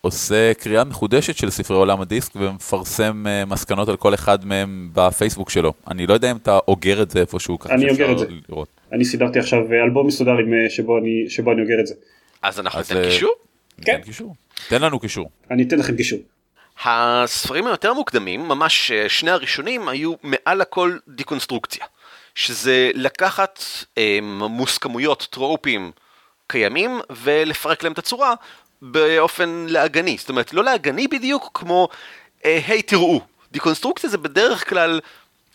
[0.00, 5.50] עושה קריאה מחודשת של ספרי עולם הדיסק ומפרסם אה, מסקנות על כל אחד מהם בפייסבוק
[5.50, 5.72] שלו.
[5.90, 8.26] אני לא יודע אם אתה אוגר את זה איפשהו ככה אני אוגר את זה.
[8.48, 8.68] לראות.
[8.92, 11.94] אני סידרתי עכשיו אה, אלבום מסודר עם, שבו אני שבו אני אוגר את זה.
[12.42, 13.32] אז אנחנו ניתן קישור.
[13.82, 14.00] כן.
[14.04, 14.34] קישור.
[14.68, 15.30] תן לנו קישור.
[15.50, 16.18] אני אתן לכם קישור.
[16.84, 21.84] הספרים היותר מוקדמים, ממש אה, שני הראשונים, היו מעל הכל דיקונסטרוקציה.
[22.36, 23.62] שזה לקחת
[23.98, 25.92] אה, מוסכמויות, טרופים
[26.46, 28.34] קיימים, ולפרק להם את הצורה
[28.82, 30.16] באופן לעגני.
[30.18, 31.88] זאת אומרת, לא לעגני בדיוק כמו,
[32.44, 33.20] אה, היי תראו,
[33.52, 35.00] דיקונסטרוקציה זה בדרך כלל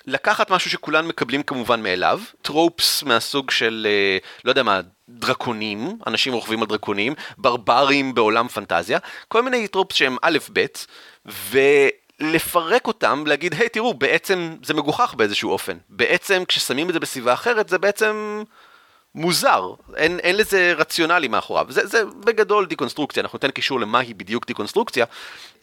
[0.05, 4.79] לקחת משהו שכולן מקבלים כמובן מאליו, טרופס מהסוג של, אה, לא יודע מה,
[5.09, 10.65] דרקונים, אנשים רוכבים על דרקונים, ברברים בעולם פנטזיה, כל מיני טרופס שהם א' ב',
[11.25, 15.77] ולפרק אותם, להגיד, היי תראו, בעצם זה מגוחך באיזשהו אופן.
[15.89, 18.43] בעצם כששמים את זה בסביבה אחרת, זה בעצם
[19.15, 21.65] מוזר, אין, אין לזה רציונלי מאחוריו.
[21.69, 25.05] זה, זה בגדול דיקונסטרוקציה, אנחנו ניתן קישור למה היא בדיוק דיקונסטרוקציה,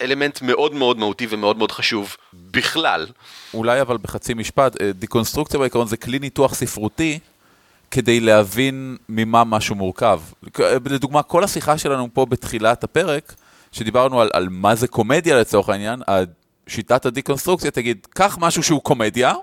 [0.01, 3.07] אלמנט מאוד מאוד מהותי ומאוד מאוד חשוב בכלל.
[3.55, 7.19] אולי אבל בחצי משפט, אה, דיקונסטרוקציה בעיקרון זה כלי ניתוח ספרותי
[7.91, 10.21] כדי להבין ממה משהו מורכב.
[10.61, 13.35] אה, לדוגמה, כל השיחה שלנו פה בתחילת הפרק,
[13.73, 16.03] שדיברנו על, על מה זה קומדיה לצורך העניין,
[16.67, 19.35] שיטת הדיקונסטרוקציה תגיד, קח משהו שהוא קומדיה,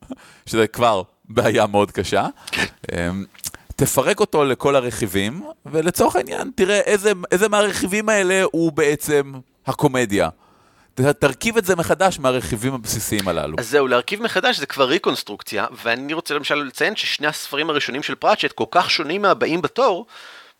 [0.48, 2.26] שזה כבר בעיה מאוד קשה,
[2.92, 3.24] אמ,
[3.76, 9.32] תפרק אותו לכל הרכיבים, ולצורך העניין תראה איזה, איזה מהרכיבים האלה הוא בעצם
[9.66, 10.28] הקומדיה.
[10.94, 13.56] תרכיב את זה מחדש מהרכיבים הבסיסיים הללו.
[13.58, 18.14] אז זהו, להרכיב מחדש זה כבר ריקונסטרוקציה, ואני רוצה למשל לציין ששני הספרים הראשונים של
[18.14, 20.06] פראצ'ט כל כך שונים מהבאים בתור,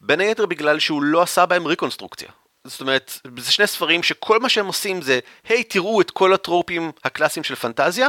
[0.00, 2.28] בין היתר בגלל שהוא לא עשה בהם ריקונסטרוקציה.
[2.64, 6.92] זאת אומרת, זה שני ספרים שכל מה שהם עושים זה, היי, תראו את כל הטרופים
[7.05, 8.09] הקלאסיים של פנטזיה,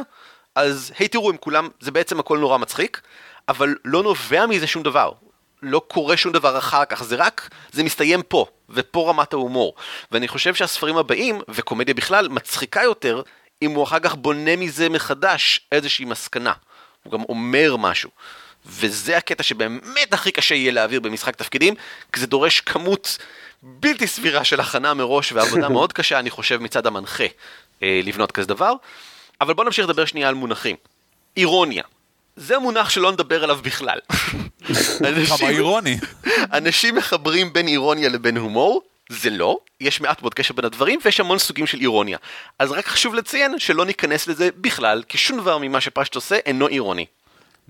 [0.56, 3.02] אז היי, תראו, הם כולם, זה בעצם הכל נורא מצחיק,
[3.50, 5.12] אבל לא נובע מזה שום דבר.
[5.62, 9.76] לא קורה שום דבר אחר כך, זה רק, זה מסתיים פה, ופה רמת ההומור.
[10.12, 13.22] ואני חושב שהספרים הבאים, וקומדיה בכלל, מצחיקה יותר,
[13.62, 16.54] אם הוא אחר כך בונה מזה מחדש איזושהי מסקנה.
[17.04, 18.10] הוא גם אומר משהו.
[18.66, 21.76] וזה הקטע שבאמת הכי קשה יהיה להעביר במשחק תפקידים,
[22.14, 23.18] כי זה דורש כמות
[23.64, 27.24] בלתי סבירה של הכנה מראש ועבודה מאוד קשה, אני חושב, מצד המנחה
[27.84, 28.74] אה, לבנות כזה דבר.
[29.42, 30.76] אבל בוא נמשיך לדבר שנייה על מונחים.
[31.38, 31.84] אירוניה.
[32.36, 34.00] זה מונח שלא נדבר עליו בכלל.
[35.38, 35.98] כמה אירוני.
[36.54, 41.20] אנשים מחברים בין אירוניה לבין הומור, זה לא, יש מעט מאוד קשר בין הדברים ויש
[41.20, 42.18] המון סוגים של אירוניה.
[42.60, 46.68] אז רק חשוב לציין שלא ניכנס לזה בכלל, כי שום דבר ממה שפשט עושה אינו
[46.68, 47.06] אירוני.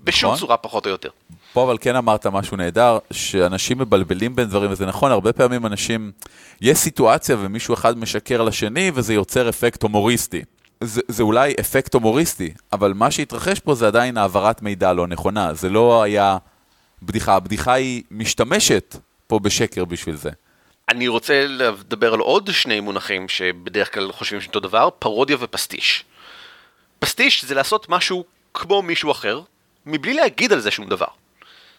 [0.00, 0.40] בשום נכון.
[0.40, 1.10] צורה פחות או יותר.
[1.54, 6.12] פה אבל כן אמרת משהו נהדר, שאנשים מבלבלים בין דברים, וזה נכון, הרבה פעמים אנשים,
[6.60, 10.42] יש סיטואציה ומישהו אחד משקר לשני, וזה יוצר אפקט הומוריסטי.
[10.80, 15.54] זה, זה אולי אפקט הומוריסטי, אבל מה שהתרחש פה זה עדיין העברת מידע לא נכונה,
[15.54, 16.36] זה לא היה
[17.02, 20.30] בדיחה, הבדיחה היא משתמשת פה בשקר בשביל זה.
[20.88, 26.04] אני רוצה לדבר על עוד שני מונחים שבדרך כלל חושבים שאותו דבר, פרודיה ופסטיש.
[26.98, 29.40] פסטיש זה לעשות משהו כמו מישהו אחר,
[29.86, 31.23] מבלי להגיד על זה שום דבר.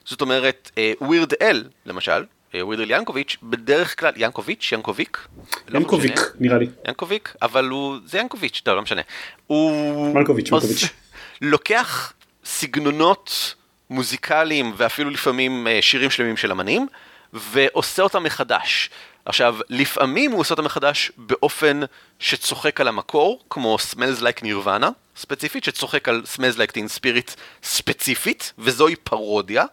[0.06, 5.28] זאת אומרת, ווירד אל, למשל, ווירד אל ינקוביץ', בדרך כלל, ינקוביץ', ינקוביק?
[5.68, 6.26] לא ינקוביק משנה.
[6.40, 6.68] נראה לי.
[6.88, 9.02] ינקוביק, אבל הוא, זה ינקוביץ', טוב, לא משנה.
[9.48, 10.16] הוא...
[10.16, 10.84] מלקוביץ', מלקוביץ'.
[11.42, 12.14] לוקח
[12.46, 13.56] סגנונות
[13.90, 16.88] מוזיקליים ואפילו לפעמים אה, שירים שלמים של אמנים,
[17.34, 18.90] ועושה אותם מחדש.
[19.26, 21.82] עכשיו, לפעמים הוא עושה אותם מחדש באופן
[22.20, 24.86] שצוחק על המקור, כמו Smells Like Nirvana,
[25.18, 29.66] ספציפית, שצוחק על Smells Like Teen Spirit ספציפית, וזוהי פרודיה,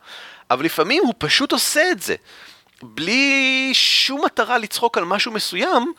[0.51, 2.15] אבל לפעמים הוא פשוט עושה את זה.
[2.83, 5.93] בלי שום מטרה לצחוק על משהו מסוים,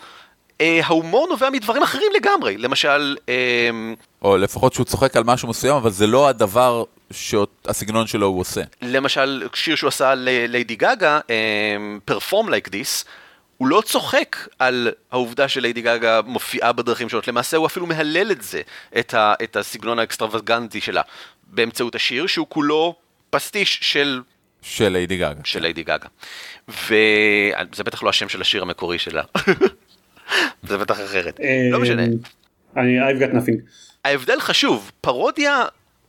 [0.61, 2.57] אה, ההומור נובע מדברים אחרים לגמרי.
[2.57, 3.69] למשל, אה,
[4.21, 8.61] או לפחות שהוא צוחק על משהו מסוים, אבל זה לא הדבר שהסגנון שלו הוא עושה.
[8.81, 11.19] למשל, שיר שהוא עשה לליידי גאגה,
[12.05, 13.05] Perform Like This,
[13.57, 18.41] הוא לא צוחק על העובדה שליידי גאגה מופיעה בדרכים שונות, למעשה הוא אפילו מהלל את
[18.41, 18.61] זה,
[18.99, 21.01] את, ה, את הסגנון האקסטרווגנטי שלה,
[21.47, 22.95] באמצעות השיר, שהוא כולו
[23.29, 24.21] פסטיש של,
[24.61, 25.41] של ליידי גאגה.
[25.43, 26.07] של ליידי גאגה.
[26.67, 29.23] וזה בטח לא השם של השיר המקורי שלה.
[30.67, 31.39] זה בטח אחרת.
[31.71, 32.01] לא משנה.
[32.01, 32.07] אה,
[32.81, 33.61] אני I've got nothing.
[34.05, 35.63] ההבדל חשוב, פרודיה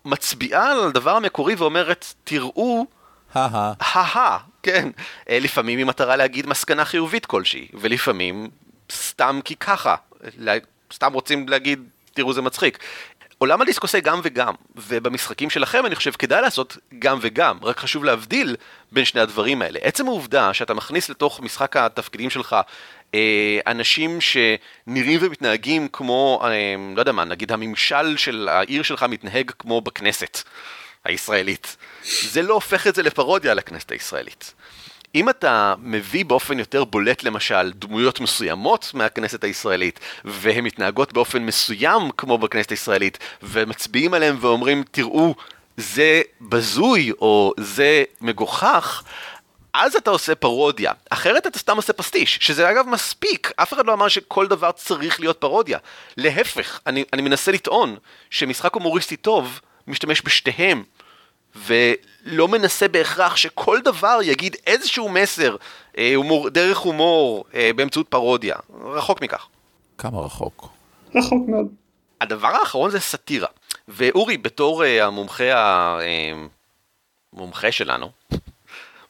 [0.04, 2.87] מצביעה על הדבר המקורי ואומרת, תראו
[3.35, 4.88] הא הא כן.
[5.31, 8.50] אה, לפעמים היא מטרה להגיד מסקנה חיובית כלשהי, ולפעמים
[8.92, 9.94] סתם כי ככה.
[10.92, 11.83] סתם רוצים להגיד,
[12.14, 12.79] תראו זה מצחיק.
[13.38, 18.05] עולם הדיסק עושה גם וגם, ובמשחקים שלכם אני חושב כדאי לעשות גם וגם, רק חשוב
[18.05, 18.57] להבדיל
[18.92, 19.79] בין שני הדברים האלה.
[19.83, 22.57] עצם העובדה שאתה מכניס לתוך משחק התפקידים שלך
[23.14, 29.50] אה, אנשים שנראים ומתנהגים כמו, אה, לא יודע מה, נגיד הממשל של העיר שלך מתנהג
[29.59, 30.42] כמו בכנסת
[31.04, 31.76] הישראלית.
[32.22, 34.54] זה לא הופך את זה לפרודיה על הכנסת הישראלית.
[35.14, 42.10] אם אתה מביא באופן יותר בולט למשל דמויות מסוימות מהכנסת הישראלית והן מתנהגות באופן מסוים
[42.16, 45.34] כמו בכנסת הישראלית ומצביעים עליהם ואומרים תראו
[45.76, 49.02] זה בזוי או זה מגוחך
[49.74, 53.92] אז אתה עושה פרודיה, אחרת אתה סתם עושה פסטיש, שזה אגב מספיק, אף אחד לא
[53.92, 55.78] אמר שכל דבר צריך להיות פרודיה.
[56.16, 57.96] להפך, אני, אני מנסה לטעון
[58.30, 60.82] שמשחק הומוריסטי טוב משתמש בשתיהם,
[61.56, 65.56] ולא מנסה בהכרח שכל דבר יגיד איזשהו מסר
[65.98, 69.46] אה, הומור, דרך הומור אה, באמצעות פרודיה, רחוק מכך.
[69.98, 70.68] כמה רחוק.
[71.14, 71.66] רחוק מאוד.
[72.20, 73.48] הדבר האחרון זה סאטירה,
[73.88, 76.32] ואורי בתור אה, המומחה, ה- אה,
[77.72, 78.10] שלנו,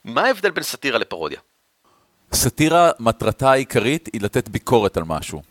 [0.04, 1.40] מה ההבדל בין סאטירה לפרודיה?
[2.32, 5.42] סאטירה, מטרתה העיקרית היא לתת ביקורת על משהו.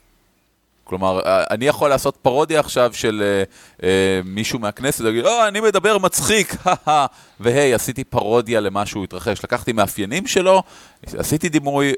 [0.83, 3.43] כלומר, אה, אני יכול לעשות פרודיה עכשיו של אה,
[3.87, 6.55] אה, מישהו מהכנסת, להגיד, אה, אני מדבר מצחיק,
[7.39, 9.43] והי, עשיתי פרודיה למשהו התרחש.
[9.43, 10.63] לקחתי מאפיינים שלו,
[11.17, 11.93] עשיתי דימוי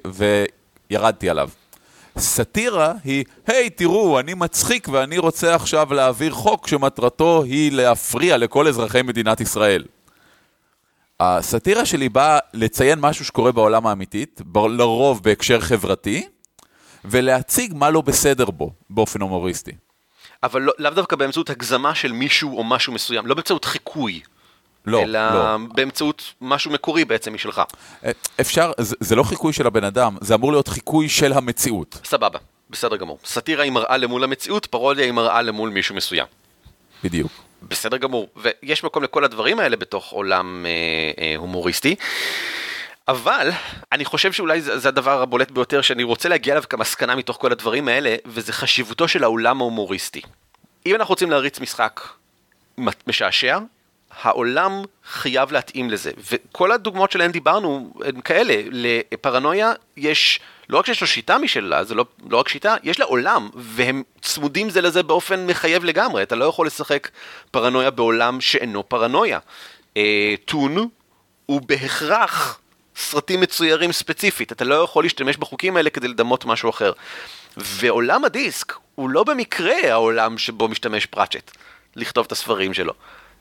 [0.90, 1.50] וירדתי עליו.
[2.18, 8.68] סאטירה היא, היי, תראו, אני מצחיק ואני רוצה עכשיו להעביר חוק שמטרתו היא להפריע לכל
[8.68, 9.84] אזרחי מדינת ישראל.
[11.20, 16.28] הסאטירה שלי באה לציין משהו שקורה בעולם האמיתית, לרוב בהקשר חברתי,
[17.10, 19.72] ולהציג מה לא בסדר בו, באופן הומוריסטי.
[20.44, 24.22] אבל לא, לאו דווקא באמצעות הגזמה של מישהו או משהו מסוים, לא באמצעות חיקוי,
[24.86, 25.58] לא, אלא לא.
[25.74, 27.62] באמצעות משהו מקורי בעצם משלך.
[28.06, 32.00] אה, אפשר, זה, זה לא חיקוי של הבן אדם, זה אמור להיות חיקוי של המציאות.
[32.04, 32.40] סבבה,
[32.70, 33.20] בסדר גמור.
[33.26, 36.26] סאטירה היא מראה למול המציאות, פרודיה היא מראה למול מישהו מסוים.
[37.04, 37.32] בדיוק.
[37.64, 40.72] בסדר גמור, ויש מקום לכל הדברים האלה בתוך עולם אה,
[41.24, 41.96] אה, הומוריסטי.
[43.08, 43.50] אבל
[43.92, 47.52] אני חושב שאולי זה, זה הדבר הבולט ביותר שאני רוצה להגיע אליו כמסקנה מתוך כל
[47.52, 50.22] הדברים האלה, וזה חשיבותו של העולם ההומוריסטי.
[50.86, 52.02] אם אנחנו רוצים להריץ משחק
[53.08, 53.60] משעשע,
[54.22, 60.40] העולם חייב להתאים לזה, וכל הדוגמאות שלהן דיברנו הן כאלה, לפרנויה יש,
[60.70, 64.04] לא רק שיש לו שיטה משלה, זה לא, לא רק שיטה, יש לה עולם, והם
[64.22, 67.10] צמודים זה לזה באופן מחייב לגמרי, אתה לא יכול לשחק
[67.52, 69.40] פרנויה בעולם שאינו פרנויה.
[69.98, 70.90] אה, טון
[71.46, 72.60] הוא בהכרח
[72.96, 76.92] סרטים מצוירים ספציפית, אתה לא יכול להשתמש בחוקים האלה כדי לדמות משהו אחר.
[77.58, 81.52] ועולם הדיסק הוא לא במקרה העולם שבו משתמש פראצ'ט
[81.96, 82.94] לכתוב את הספרים שלו.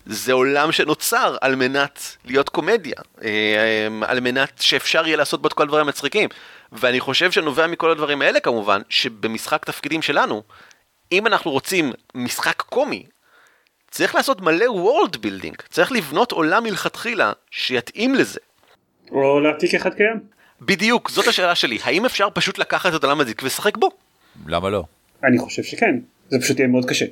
[0.06, 5.52] זה עולם שנוצר על מנת להיות קומדיה, אה, על מנת שאפשר יהיה לעשות בו את
[5.52, 6.28] כל הדברים המצחיקים.
[6.72, 10.42] ואני חושב שנובע מכל הדברים האלה כמובן, שבמשחק תפקידים שלנו,
[11.12, 13.06] אם אנחנו רוצים משחק קומי,
[13.90, 18.40] צריך לעשות מלא world building, צריך לבנות עולם מלכתחילה שיתאים לזה.
[19.10, 20.20] או להעתיק אחד קיים.
[20.60, 23.90] בדיוק, זאת השאלה שלי, האם אפשר פשוט לקחת את עולם הדיסק ולשחק בו?
[24.46, 24.84] למה לא?
[25.24, 25.98] אני חושב שכן,
[26.30, 27.06] זה פשוט יהיה מאוד קשה.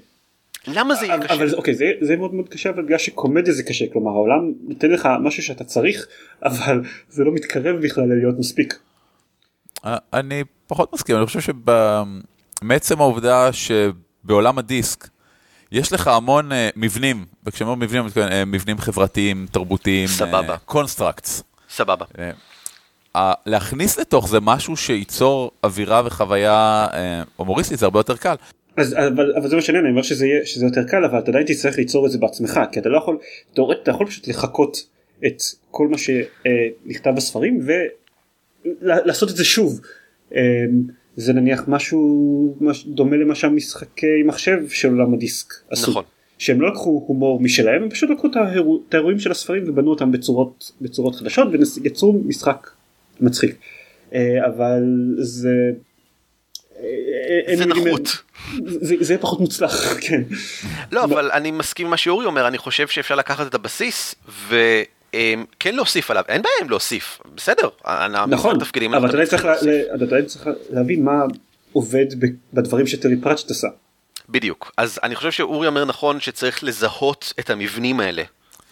[0.67, 1.35] למה זה יהיה אבל, קשה?
[1.35, 4.91] אבל אוקיי זה, זה מאוד מאוד קשה אבל בגלל שקומדיה זה קשה כלומר העולם נותן
[4.91, 6.07] לך משהו שאתה צריך
[6.43, 8.79] אבל זה לא מתקרב בכלל להיות מספיק.
[9.85, 11.53] אה, אני פחות מסכים, אני חושב
[12.61, 15.09] שמעצם העובדה שבעולם הדיסק
[15.73, 20.57] יש לך המון אה, מבנים, וכשאני אומר מבנים, אני מתכוון אה, מבנים חברתיים, תרבותיים, סבבה.
[20.57, 21.43] constructs.
[21.73, 22.05] סבבה.
[23.17, 26.95] אה, להכניס לתוך זה משהו שייצור אווירה וחוויה אה,
[27.37, 28.35] הומוריסטית זה הרבה יותר קל.
[28.77, 31.47] אז אבל, אבל זה מה שאני אומר, שזה, יהיה, שזה יותר קל אבל אתה עדיין
[31.47, 33.19] תצטרך ליצור את זה בעצמך כי אתה לא יכול,
[33.55, 34.87] תאורטית אתה יכול פשוט לחקות
[35.27, 37.61] את כל מה שנכתב בספרים
[38.65, 39.81] ולעשות את זה שוב.
[40.33, 40.39] אמ,
[41.17, 45.91] זה נניח משהו מש, דומה למה שהמשחקי מחשב של עולם הדיסק עשו.
[45.91, 46.05] נכון.
[46.43, 49.91] שהם לא לקחו הומור משלהם הם פשוט לקחו את האירוע- את האירועים של הספרים ובנו
[49.91, 51.49] אותם בצורות בצורות חדשות
[51.83, 52.71] ויצרו משחק
[53.21, 53.57] מצחיק.
[54.15, 54.83] אה, אבל
[55.19, 55.71] זה.
[56.77, 56.85] אה,
[57.47, 58.23] אין זה נחות.
[58.67, 60.23] זה זה פחות מוצלח כן.
[60.93, 64.15] לא, אבל אני מסכים עם מה שאורי אומר, אני חושב שאפשר לקחת את הבסיס
[64.49, 67.69] וכן להוסיף עליו, אין בעיה עם להוסיף, בסדר.
[68.29, 68.59] נכון
[68.97, 69.17] אבל אתה
[70.27, 71.23] צריך להבין מה
[71.73, 72.07] עובד
[72.53, 73.69] בדברים שטרי פראצ'ט עשה.
[74.33, 74.73] בדיוק.
[74.77, 78.23] אז אני חושב שאורי אומר נכון שצריך לזהות את המבנים האלה.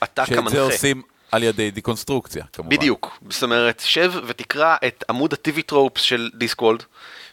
[0.05, 0.51] אתה שאת כמנחה.
[0.51, 2.77] זה עושים על ידי דיקונסטרוקציה, כמובן.
[2.77, 3.19] בדיוק.
[3.31, 6.83] זאת אומרת, שב ותקרא את עמוד ה TV Tropes של Discworld,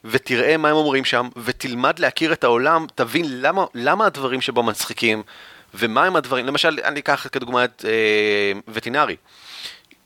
[0.04, 5.24] ותראה מה הם אומרים שם, ותלמד להכיר את העולם, תבין למה, למה הדברים שבו מצחיקים,
[5.74, 9.16] ומה הם הדברים, למשל, אני אקח כדוגמה את אה, וטינרי.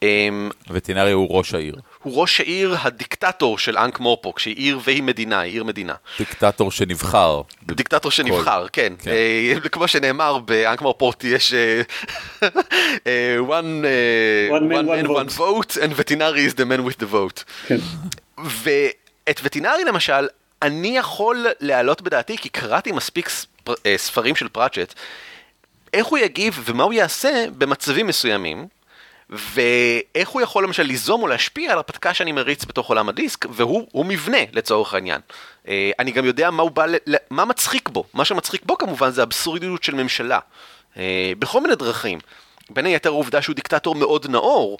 [0.04, 0.30] אה,
[0.70, 1.76] וטינרי הוא ראש העיר.
[2.04, 5.94] הוא ראש העיר הדיקטטור של אנק מורפוק, שהיא עיר והיא מדינה, היא עיר מדינה.
[6.18, 7.42] דיקטטור שנבחר.
[7.64, 8.94] דיקטטור שנבחר, כן.
[9.00, 9.12] כן.
[9.12, 11.82] אה, כמו שנאמר באנק מורפוק יש אה,
[13.08, 13.86] אה, one
[14.50, 17.44] One man, one one man, one vote, and veterinary is the man with the vote.
[17.68, 17.78] כן.
[18.38, 20.28] ואת וטינרי למשל,
[20.62, 24.94] אני יכול להעלות בדעתי, כי קראתי מספיק ספר, ספרים של פראצ'ט,
[25.94, 28.68] איך הוא יגיב ומה הוא יעשה במצבים מסוימים,
[29.32, 33.88] ואיך הוא יכול למשל ליזום או להשפיע על הרפתקה שאני מריץ בתוך עולם הדיסק, והוא
[33.92, 35.22] הוא מבנה לצורך העניין.
[35.68, 36.86] אה, אני גם יודע מה הוא בא,
[37.30, 40.40] מה מצחיק בו, מה שמצחיק בו כמובן זה אבסורדיות של ממשלה,
[40.98, 42.20] אה, בכל מיני דרכים.
[42.70, 44.78] בין היתר העובדה שהוא דיקטטור מאוד נאור,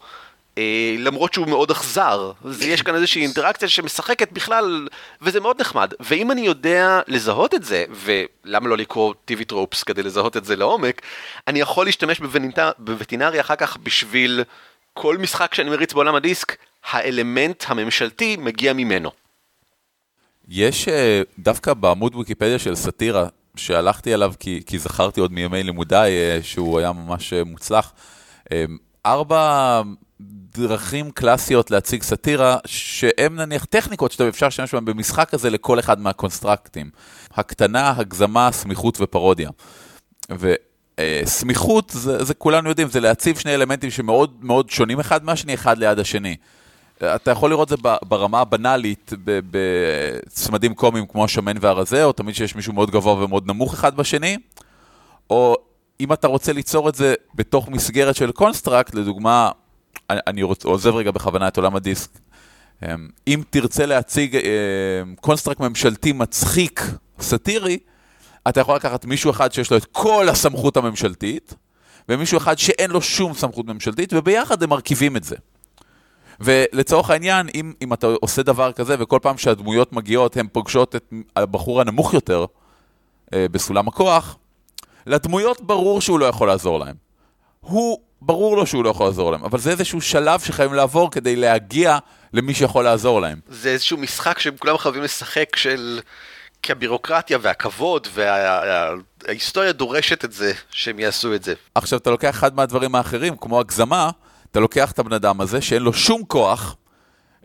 [0.98, 4.88] למרות שהוא מאוד אכזר, יש כאן איזושהי אינטראקציה שמשחקת בכלל,
[5.22, 5.94] וזה מאוד נחמד.
[6.00, 10.56] ואם אני יודע לזהות את זה, ולמה לא לקרוא TV טרופס כדי לזהות את זה
[10.56, 11.02] לעומק,
[11.48, 14.44] אני יכול להשתמש בווטינר- בווטינרי אחר כך בשביל
[14.94, 16.56] כל משחק שאני מריץ בעולם הדיסק,
[16.90, 19.12] האלמנט הממשלתי מגיע ממנו.
[20.50, 26.12] יש אה, דווקא בעמוד ויקיפדיה של סאטירה, שהלכתי עליו כי, כי זכרתי עוד מימי לימודיי
[26.12, 27.94] אה, שהוא היה ממש אה, מוצלח,
[28.52, 28.66] אה,
[29.06, 29.82] ארבע
[30.54, 36.00] דרכים קלאסיות להציג סאטירה, שהם נניח טכניקות שאתה אפשר להשתמש בהן במשחק הזה לכל אחד
[36.00, 36.90] מהקונסטרקטים.
[37.34, 39.50] הקטנה, הגזמה, סמיכות ופרודיה.
[41.00, 45.78] וסמיכות, זה, זה כולנו יודעים, זה להציב שני אלמנטים שמאוד מאוד שונים אחד מהשני, אחד
[45.78, 46.36] ליד השני.
[47.04, 52.74] אתה יכול לראות זה ברמה הבנאלית, בצמדים קומיים כמו השמן והרזה, או תמיד שיש מישהו
[52.74, 54.38] מאוד גבוה ומאוד נמוך אחד בשני,
[55.30, 55.56] או
[56.00, 59.52] אם אתה רוצה ליצור את זה בתוך מסגרת של construct, לדוגמה,
[60.28, 62.10] אני, רוצ, עוזב רגע בכוונה את עולם הדיסק,
[62.84, 66.82] אמ, אם תרצה להציג אמ, construct ממשלתי מצחיק,
[67.20, 67.78] סאטירי,
[68.50, 71.54] אתה יכול לקחת מישהו אחד שיש לו את כל הסמכות הממשלתית,
[72.10, 75.36] ומישהו אחד שאין לו שום סמכות ממשלתית, וביחד הם מרכיבים את זה.
[76.40, 81.14] ולצורך העניין, אם, אם אתה עושה דבר כזה, וכל פעם שהדמויות מגיעות, הן פוגשות את
[81.36, 82.46] הבחור הנמוך יותר
[83.34, 84.38] אה, בסולם הכוח,
[85.06, 86.96] לדמויות ברור שהוא לא יכול לעזור להם.
[87.60, 91.36] הוא, ברור לו שהוא לא יכול לעזור להם, אבל זה איזשהו שלב שחייבים לעבור כדי
[91.36, 91.98] להגיע
[92.34, 93.40] למי שיכול לעזור להם.
[93.50, 96.00] זה איזשהו משחק שהם כולם חייבים לשחק של...
[96.64, 99.74] כי הבירוקרטיה והכבוד וההיסטוריה וה...
[99.74, 101.54] דורשת את זה, שהם יעשו את זה.
[101.76, 104.10] עכשיו, אתה לוקח אחד מהדברים האחרים, כמו הגזמה,
[104.52, 106.76] אתה לוקח את הבן אדם הזה, שאין לו שום כוח,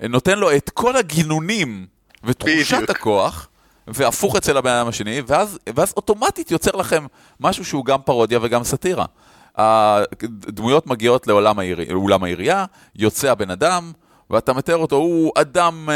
[0.08, 1.86] נותן לו את כל הגינונים
[2.24, 2.90] ותחושת בדיוק.
[2.90, 3.48] הכוח,
[3.86, 7.06] והפוך אצל הבן אדם השני, ואז, ואז אוטומטית יוצר לכם
[7.40, 9.04] משהו שהוא גם פרודיה וגם סאטירה.
[9.56, 11.58] הדמויות מגיעות לאולם
[12.24, 12.64] העירייה,
[12.96, 13.92] יוצא הבן אדם,
[14.30, 15.88] ואתה מתאר אותו, הוא אדם...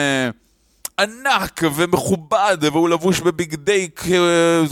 [1.01, 3.89] ענק ומכובד, והוא לבוש בבגדי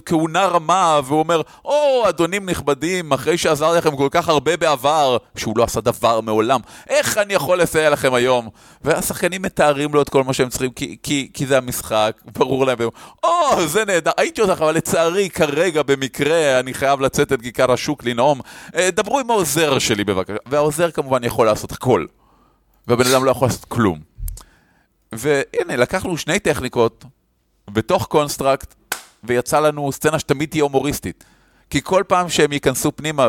[0.07, 5.17] כהונה רמה, והוא אומר, או, oh, אדונים נכבדים, אחרי שעזר לכם כל כך הרבה בעבר,
[5.37, 8.49] שהוא לא עשה דבר מעולם, איך אני יכול לסייע לכם היום?
[8.83, 12.79] והשחקנים מתארים לו את כל מה שהם צריכים, כי, כי, כי זה המשחק, ברור להם,
[13.25, 17.73] או, oh, זה נהדר, הייתי אותך, אבל לצערי, כרגע, במקרה, אני חייב לצאת אל כיכר
[17.73, 18.41] השוק לנאום.
[18.77, 20.37] אה, דברו עם העוזר שלי בבקשה.
[20.47, 22.07] והעוזר כמובן יכול לעשות הכל.
[22.87, 24.18] והבן אדם לא יכול לעשות כלום.
[25.13, 27.05] והנה, לקחנו שני טכניקות
[27.69, 28.75] בתוך construct,
[29.25, 31.25] ויצא לנו סצנה שתמיד תהיה הומוריסטית.
[31.71, 33.29] כי כל פעם שהם ייכנסו פנימה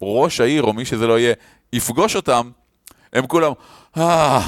[0.00, 1.34] וראש העיר, או מי שזה לא יהיה,
[1.72, 2.50] יפגוש אותם,
[3.12, 3.52] הם כולם,
[3.96, 4.40] אה,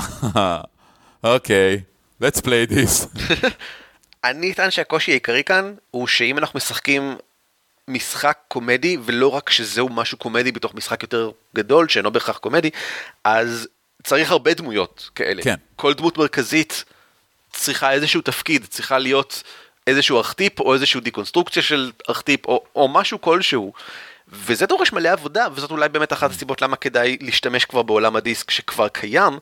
[1.24, 1.80] אוקיי,
[2.22, 3.20] let's play this.
[4.24, 7.16] אני אטען שהקושי העיקרי כאן הוא שאם אנחנו משחקים
[7.88, 12.70] משחק קומדי, ולא רק שזהו משהו קומדי בתוך משחק יותר גדול, שאינו בהכרח קומדי,
[13.24, 13.68] אז
[14.04, 15.42] צריך הרבה דמויות כאלה.
[15.42, 15.54] כן.
[15.76, 16.84] כל דמות מרכזית
[17.52, 19.42] צריכה איזשהו תפקיד, צריכה להיות
[19.86, 23.72] איזשהו ארכטיפ או איזשהו דיקונסטרוקציה של ארכטיפ או, או משהו כלשהו.
[24.28, 28.50] וזה דורש מלא עבודה, וזאת אולי באמת אחת הסיבות למה כדאי להשתמש כבר בעולם הדיסק
[28.50, 29.38] שכבר קיים,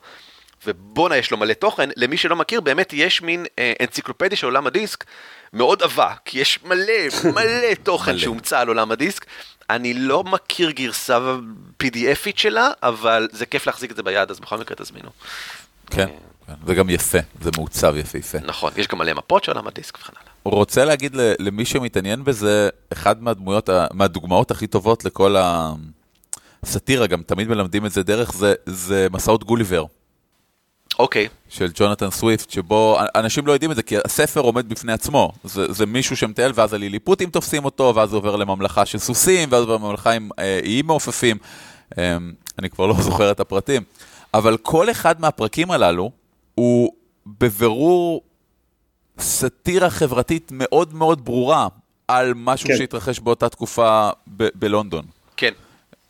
[0.66, 4.66] ובואנה יש לו מלא תוכן, למי שלא מכיר באמת יש מין אה, אנציקלופדיה של עולם
[4.66, 5.04] הדיסק
[5.52, 6.92] מאוד עבה, כי יש מלא
[7.34, 9.26] מלא תוכן שהומצא על עולם הדיסק,
[9.70, 11.18] אני לא מכיר גרסה
[11.82, 15.10] PDFית שלה, אבל זה כיף להחזיק את זה ביד, אז בכל מקרה תזמינו.
[15.90, 16.06] כן,
[16.46, 18.38] כן, זה גם יפה, זה מעוצב יפהפה.
[18.44, 20.32] נכון, יש גם מלא מפות של עולם הדיסק וכן הלאה.
[20.56, 25.36] רוצה להגיד למי שמתעניין בזה, אחד מהדמויות, מהדוגמאות הכי טובות לכל
[26.62, 29.84] הסאטירה, גם תמיד מלמדים את זה דרך, זה, זה מסעות גוליבר.
[30.98, 31.26] אוקיי.
[31.26, 31.28] Okay.
[31.48, 35.32] של ג'ונתן סוויפט, שבו אנשים לא יודעים את זה, כי הספר עומד בפני עצמו.
[35.44, 39.64] זה, זה מישהו שמטייל, ואז הליליפוטים תופסים אותו, ואז הוא עובר לממלכה של סוסים, ואז
[39.64, 41.36] הוא עובר לממלכה עם אה, איים מעופפים.
[41.98, 42.16] אה,
[42.58, 43.82] אני כבר לא זוכר את הפרטים.
[44.34, 46.10] אבל כל אחד מהפרקים הללו
[46.54, 46.92] הוא
[47.26, 48.22] בבירור
[49.18, 51.68] סאטירה חברתית מאוד מאוד ברורה
[52.08, 52.76] על משהו כן.
[52.76, 55.04] שהתרחש באותה תקופה ב- בלונדון.
[55.36, 55.52] כן.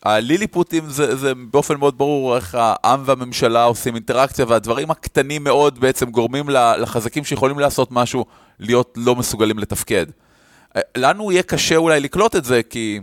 [0.03, 6.11] הליליפוטים זה, זה באופן מאוד ברור איך העם והממשלה עושים אינטראקציה והדברים הקטנים מאוד בעצם
[6.11, 8.25] גורמים לחזקים שיכולים לעשות משהו
[8.59, 10.05] להיות לא מסוגלים לתפקד.
[10.97, 12.99] לנו יהיה קשה אולי לקלוט את זה כי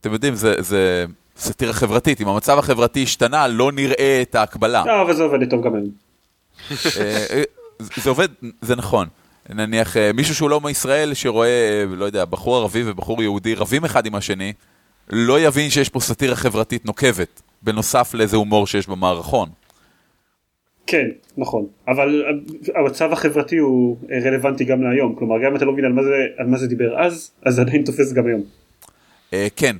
[0.00, 1.06] אתם יודעים זה, זה
[1.36, 4.84] סאטירה חברתית, אם המצב החברתי השתנה לא נראה את ההקבלה.
[4.86, 5.72] לא אבל זה עובד טוב גם.
[7.00, 7.42] אה, אה,
[7.96, 8.28] זה עובד,
[8.60, 9.08] זה נכון.
[9.48, 14.06] נניח אה, מישהו שהוא לא מישראל שרואה, לא יודע, בחור ערבי ובחור יהודי רבים אחד
[14.06, 14.52] עם השני,
[15.10, 19.48] לא יבין שיש פה סאטירה חברתית נוקבת, בנוסף לאיזה הומור שיש במערכון.
[20.86, 21.06] כן,
[21.36, 22.24] נכון, אבל
[22.74, 26.26] המצב החברתי הוא רלוונטי גם להיום, כלומר גם אם אתה לא מבין על מה זה,
[26.36, 28.42] על מה זה דיבר אז, אז זה עדיין תופס גם היום.
[29.30, 29.76] Uh, כן,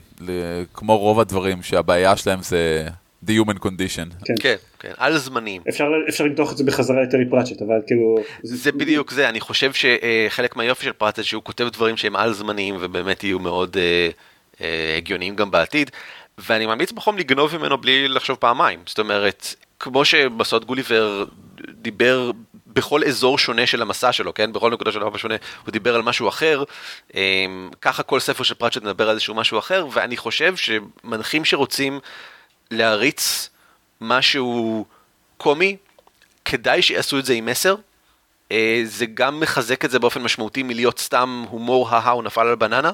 [0.75, 2.89] כמו רוב הדברים שהבעיה שלהם זה
[3.27, 4.25] the human condition.
[4.25, 5.63] כן, כן, כן על זמנים.
[5.69, 8.17] אפשר, אפשר למתוח את זה בחזרה לטרי פרצ'ט, אבל כאילו...
[8.43, 12.33] זה, זה בדיוק זה, אני חושב שחלק מהיופי של פרצ'ט שהוא כותב דברים שהם על
[12.33, 13.77] זמניים ובאמת יהיו מאוד...
[13.77, 14.09] Uh, אה,
[14.97, 15.91] הגיוניים גם בעתיד,
[16.39, 18.83] ואני ממליץ בחום לגנוב ממנו בלי לחשוב פעמיים.
[18.87, 21.25] זאת אומרת, כמו שבסוד גוליבר
[21.69, 22.31] דיבר
[22.67, 24.53] בכל אזור שונה של המסע שלו, כן?
[24.53, 25.35] בכל נקודה של המסע שונה,
[25.65, 26.65] הוא דיבר על משהו אחר.
[27.15, 27.47] אה,
[27.81, 32.01] ככה כל ספר של פרצ'ט מדבר על איזשהו משהו אחר, ואני חושב שמנחים שרוצים
[32.71, 33.51] להריץ
[34.01, 34.85] משהו
[35.37, 35.77] קומי,
[36.45, 37.75] כדאי שיעשו את זה עם מסר.
[38.53, 42.55] אה, זה גם מחזק את זה באופן משמעותי מלהיות סתם הומור, הא הוא נפל על
[42.55, 42.91] בננה.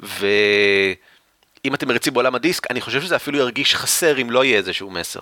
[0.00, 4.90] ואם אתם מריצים בעולם הדיסק, אני חושב שזה אפילו ירגיש חסר אם לא יהיה איזשהו
[4.90, 5.20] מסר.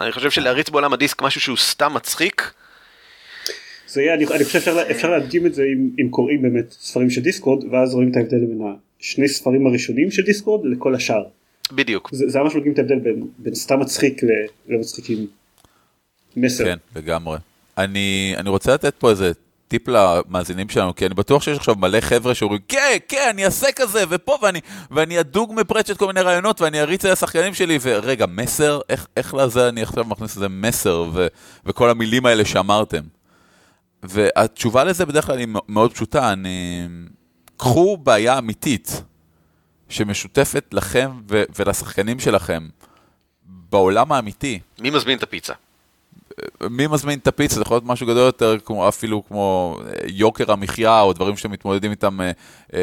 [0.00, 2.52] אני חושב שלהריץ בעולם הדיסק משהו שהוא סתם מצחיק.
[3.88, 7.20] זה יהיה, אני, אני חושב שאפשר להדגים את זה אם, אם קוראים באמת ספרים של
[7.20, 8.60] דיסקורד, ואז רואים את ההבדל בין
[9.00, 11.24] השני ספרים הראשונים של דיסקורד לכל השאר.
[11.72, 12.08] בדיוק.
[12.12, 14.20] זה, זה ממש מדגים את ההבדל בין, בין סתם מצחיק
[14.68, 15.26] למצחיק עם
[16.36, 16.64] מסר.
[16.64, 17.38] כן, לגמרי.
[17.78, 19.32] אני, אני רוצה לתת פה איזה
[19.72, 23.72] טיפ למאזינים שלנו, כי אני בטוח שיש עכשיו מלא חבר'ה שאומרים, כן, כן, אני אעשה
[23.72, 24.60] כזה, ופה, ואני,
[24.90, 29.34] ואני אדוג מפרצ'ט כל מיני רעיונות, ואני אריץ על השחקנים שלי, ורגע, מסר, איך, איך
[29.34, 31.26] לזה אני עכשיו מכניס לזה מסר, ו,
[31.66, 33.00] וכל המילים האלה שאמרתם.
[34.02, 36.88] והתשובה לזה בדרך כלל היא מאוד פשוטה, אני...
[37.56, 39.02] קחו בעיה אמיתית,
[39.88, 42.68] שמשותפת לכם ו- ולשחקנים שלכם,
[43.44, 44.60] בעולם האמיתי.
[44.78, 45.52] מי מזמין את הפיצה?
[46.70, 50.52] מי מזמין את הפיצה, זה יכול להיות משהו גדול יותר, כמו, אפילו כמו אה, יוקר
[50.52, 52.30] המחיה, או דברים שאתם מתמודדים איתם אה,
[52.74, 52.80] אה,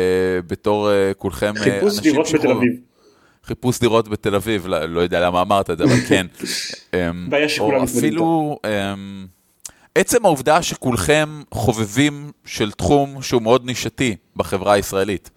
[0.47, 2.71] בתור אה, כולכם אה, חיפוש דירות בתל אביב.
[3.45, 6.25] חיפוש דירות בתל אביב, לא, לא יודע למה אמרת את זה, אבל כן.
[6.93, 8.59] אמ, בעיה שכולם מתמודדים אפילו...
[8.65, 9.27] אמ,
[9.95, 15.29] עצם העובדה שכולכם חובבים של תחום שהוא מאוד נישתי בחברה הישראלית.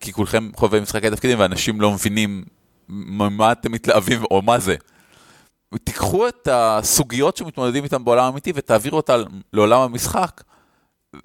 [0.00, 2.44] כי כולכם חובבים משחקי תפקידים ואנשים לא מבינים
[2.88, 4.74] מה אתם מתלהבים או מה זה.
[5.84, 10.42] תיקחו את הסוגיות שמתמודדים איתן בעולם האמיתי ותעבירו אותן לעולם המשחק,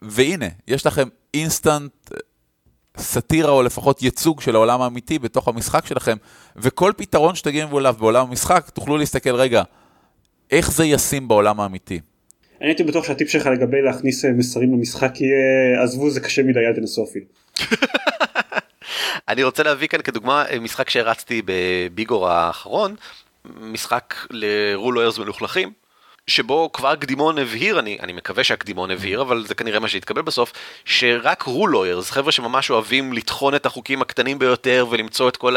[0.01, 1.91] והנה, יש לכם אינסטנט
[2.97, 6.17] סאטירה או לפחות ייצוג של העולם האמיתי בתוך המשחק שלכם,
[6.55, 9.63] וכל פתרון שתגיעו אליו בעולם המשחק, תוכלו להסתכל, רגע,
[10.51, 11.99] איך זה ישים בעולם האמיתי.
[12.61, 16.59] אני הייתי בטוח שהטיפ שלך לגבי להכניס אה, מסרים למשחק יהיה עזבו זה קשה מדי
[16.59, 17.25] אל תנסו אפילו.
[19.29, 22.95] אני רוצה להביא כאן כדוגמה אה, משחק שהרצתי בביגור האחרון,
[23.45, 25.73] משחק לרולוירס מלוכלכים,
[26.27, 30.53] שבו כבר קדימון הבהיר, אני, אני מקווה שהקדימון הבהיר, אבל זה כנראה מה שהתקבל בסוף,
[30.85, 35.55] שרק רולוירס, חבר'ה שממש אוהבים לטחון את החוקים הקטנים ביותר ולמצוא את כל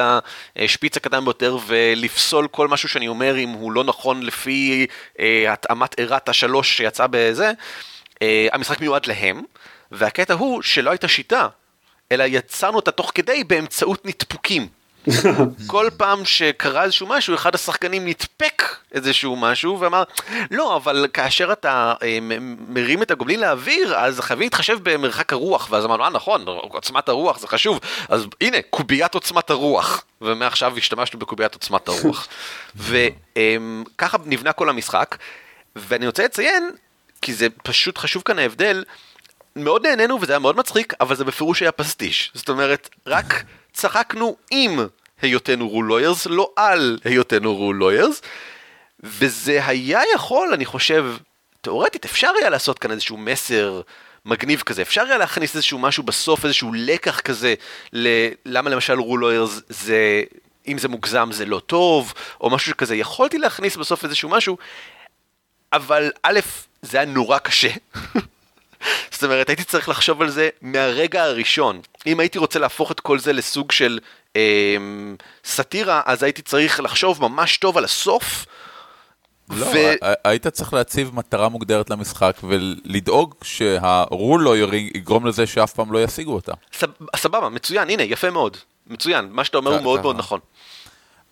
[0.56, 4.86] השפיץ הקטן ביותר ולפסול כל משהו שאני אומר אם הוא לא נכון לפי
[5.20, 7.52] אה, התאמת עירת השלוש שיצא בזה,
[8.22, 9.42] אה, המשחק מיועד להם,
[9.92, 11.48] והקטע הוא שלא הייתה שיטה,
[12.12, 14.68] אלא יצרנו אותה תוך כדי באמצעות נתפוקים.
[15.66, 20.02] כל פעם שקרה איזשהו משהו, אחד השחקנים נתפק איזשהו משהו ואמר,
[20.50, 22.18] לא, אבל כאשר אתה אה,
[22.68, 25.68] מרים את הגובלין לאוויר, אז חייבים להתחשב במרחק הרוח.
[25.70, 27.80] ואז אמרנו, אה, נכון, עוצמת הרוח זה חשוב.
[28.08, 30.04] אז הנה, קוביית עוצמת הרוח.
[30.20, 32.28] ומעכשיו השתמשנו בקוביית עוצמת הרוח.
[32.76, 35.16] וככה נבנה כל המשחק.
[35.76, 36.70] ואני רוצה לציין,
[37.22, 38.84] כי זה פשוט חשוב כאן ההבדל,
[39.56, 42.30] מאוד נהנינו וזה היה מאוד מצחיק, אבל זה בפירוש היה פסטיש.
[42.34, 43.44] זאת אומרת, רק
[43.74, 44.78] צחקנו עם
[45.22, 48.22] היותנו רול לוירס, לא על היותנו רול לוירס,
[49.00, 51.16] וזה היה יכול, אני חושב,
[51.60, 53.80] תאורטית, אפשר היה לעשות כאן איזשהו מסר
[54.24, 57.54] מגניב כזה, אפשר היה להכניס איזשהו משהו בסוף, איזשהו לקח כזה,
[58.44, 60.22] למה למשל רול לוירס זה,
[60.68, 64.56] אם זה מוגזם זה לא טוב, או משהו כזה, יכולתי להכניס בסוף איזשהו משהו,
[65.72, 66.40] אבל א',
[66.82, 67.70] זה היה נורא קשה.
[69.10, 71.80] זאת אומרת, הייתי צריך לחשוב על זה מהרגע הראשון.
[72.06, 73.98] אם הייתי רוצה להפוך את כל זה לסוג של
[74.36, 74.76] אה,
[75.44, 78.46] סאטירה, אז הייתי צריך לחשוב ממש טוב על הסוף.
[79.50, 79.78] לא, ו...
[80.24, 86.34] היית צריך להציב מטרה מוגדרת למשחק ולדאוג שהרול לא יגרום לזה שאף פעם לא ישיגו
[86.34, 86.52] אותה.
[86.72, 86.86] סב...
[87.16, 88.56] סבבה, מצוין, הנה, יפה מאוד.
[88.86, 90.40] מצוין, מה שאתה אומר הוא מאוד מאוד נכון.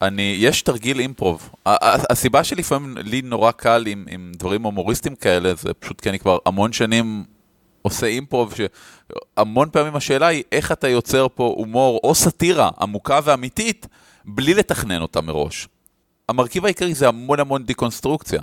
[0.02, 1.50] אני, יש תרגיל אימפרוב.
[1.66, 6.38] הסיבה שלפעמים לי נורא קל עם, עם דברים הומוריסטיים כאלה, זה פשוט כי אני כבר
[6.46, 7.24] המון שנים
[7.82, 13.86] עושה אימפרוב, שהמון פעמים השאלה היא איך אתה יוצר פה הומור או סאטירה עמוקה ואמיתית,
[14.24, 15.68] בלי לתכנן אותה מראש.
[16.28, 18.42] המרכיב העיקרי זה המון המון דיקונסטרוקציה.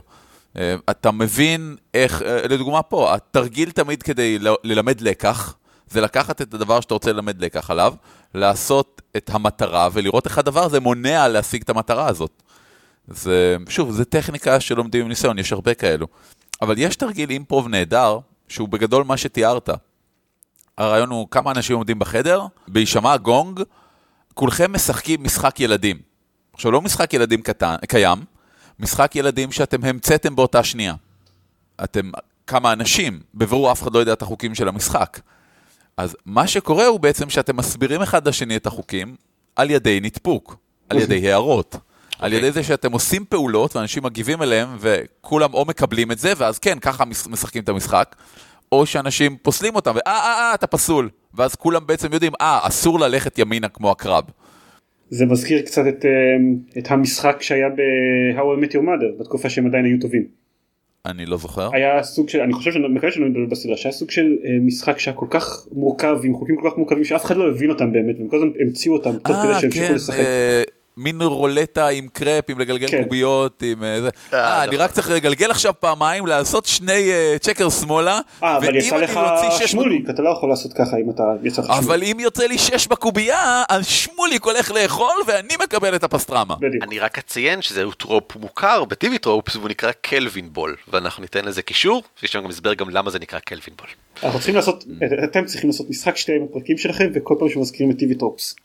[0.58, 5.56] אה, אתה מבין איך, אה, לדוגמה פה, התרגיל תמיד כדי ללמד לקח,
[5.90, 7.94] זה לקחת את הדבר שאתה רוצה ללמד לקח עליו,
[8.34, 12.44] לעשות את המטרה ולראות איך הדבר הזה מונע להשיג את המטרה הזאת.
[13.08, 16.08] זה, שוב, זה טכניקה שלומדים עם ניסיון, יש הרבה כאלו.
[16.62, 18.20] אבל יש תרגיל אימפרוב נהדר,
[18.50, 19.70] שהוא בגדול מה שתיארת.
[20.78, 23.62] הרעיון הוא כמה אנשים עומדים בחדר, בהישמע גונג,
[24.34, 25.98] כולכם משחקים משחק ילדים.
[26.54, 28.18] עכשיו, לא משחק ילדים קטן, קיים,
[28.80, 30.94] משחק ילדים שאתם המצאתם באותה שנייה.
[31.84, 32.12] אתם
[32.48, 35.20] כמה אנשים, בבירור אף אחד לא יודע את החוקים של המשחק.
[35.98, 39.16] אז מה שקורה הוא בעצם שאתם מסבירים אחד לשני את החוקים
[39.56, 40.56] על ידי נתפוק,
[40.90, 41.78] על ידי הערות.
[42.20, 42.26] Okay.
[42.26, 42.48] על אוקיי.
[42.48, 46.80] ידי זה שאתם עושים פעולות ואנשים מגיבים אליהם וכולם או מקבלים את זה, ואז כן,
[46.80, 48.16] ככה משחקים את המשחק,
[48.72, 51.10] או שאנשים פוסלים אותם, ואה, אה, אה, אתה פסול.
[51.34, 54.24] ואז כולם בעצם יודעים, אה, אסור ללכת ימינה כמו הקרב.
[55.10, 56.12] זה מזכיר קצת את, אה,
[56.78, 60.26] את המשחק שהיה ב-How I Met Your Mother, בתקופה שהם עדיין היו טובים.
[61.06, 61.70] אני לא זוכר.
[61.74, 65.00] היה סוג של, אני חושב שאני מקווה שאני מדבר בסדרה, שהיה סוג של אה, משחק
[65.00, 68.16] שהיה כל כך מורכב, עם חוקים כל כך מורכבים, שאף אחד לא הבין אותם באמת,
[68.20, 70.24] והם כל הזמן המציאו אותם תוך כדי שהם המשיכו לשחק.
[71.00, 73.04] מין רולטה עם קרפ, עם לגלגל כן.
[73.04, 74.10] קוביות, עם אה, זה.
[74.34, 74.80] אה, אה, אני נכון.
[74.80, 79.20] רק צריך לגלגל עכשיו פעמיים, לעשות שני אה, צ'קר שמאלה, אה, אבל יצא לך
[79.68, 81.84] שמוליק, אתה לא יכול לעשות ככה אם אתה יצא לך שמוליק.
[81.86, 86.56] אבל אם יוצא לי שש בקובייה, אז שמוליק הולך לאכול ואני מקבל את הפסטרמה.
[86.84, 91.62] אני רק אציין שזהו trope מוכר ב TV Tropes והוא נקרא Calvinball ואנחנו ניתן לזה
[91.62, 93.88] קישור ויש שם גם הסבר גם למה זה נקרא Calvinball.
[94.24, 94.86] אנחנו צריכים לעשות,
[95.24, 98.56] אתם צריכים לעשות משחק שתייה בפרקים שלכם וכל פעם שמזכירים את TV Tropes.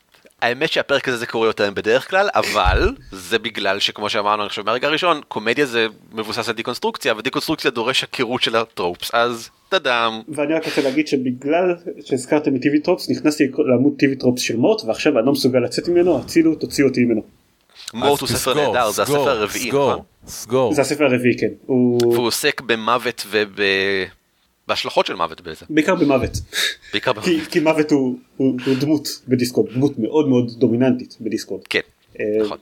[0.41, 4.65] האמת שהפרק הזה זה קורה יותר בדרך כלל אבל זה בגלל שכמו שאמרנו אני חושב
[4.65, 10.21] מהרגע הראשון קומדיה זה מבוסס על דיקונסטרוקציה ודיקונסטרוקציה דורש היכרות של ה tropes אז טאדאם
[10.29, 11.75] ואני רק רוצה להגיד שבגלל
[12.05, 15.87] שהזכרתם את TV Tropes נכנסתי לעמוד TV Tropes של מורט ועכשיו אני לא מסוגל לצאת
[15.87, 17.21] ממנו הצילו תוציאו אותי ממנו.
[17.93, 20.03] מורט הוא ספר נהדר זה סגור, הספר הרביעי סגור, נכון?
[20.27, 20.73] סגור.
[20.73, 21.47] זה הספר הרביעי כן.
[21.65, 23.25] הוא והוא עוסק במוות
[24.65, 26.31] ובהשלכות של מוות בעצם בעיקר במוות.
[26.93, 31.17] בעיקר כי, במוות כי מוות הוא, הוא, הוא דמות ב Discworld דמות מאוד מאוד דומיננטית
[31.21, 31.61] ב Discworld.
[31.69, 31.79] כן
[32.19, 32.57] אה, נכון.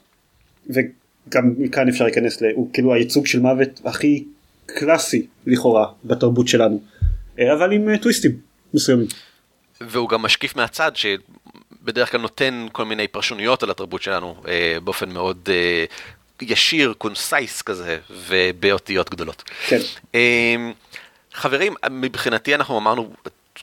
[0.70, 2.46] וגם מכאן אפשר להיכנס ל...
[2.56, 4.24] הוא כאילו הייצוג של מוות הכי
[4.66, 6.82] קלאסי לכאורה בתרבות שלנו.
[7.40, 8.32] אה, אבל עם אה, טוויסטים
[8.74, 9.08] מסוימים.
[9.82, 14.36] והוא גם משקיף מהצד שבדרך כלל נותן כל מיני פרשנויות על התרבות שלנו
[14.84, 15.50] באופן מאוד
[16.42, 19.44] ישיר, concise כזה, ובאותיות גדולות.
[19.68, 19.80] כן.
[21.36, 23.14] אה, חברים, מבחינתי אנחנו אמרנו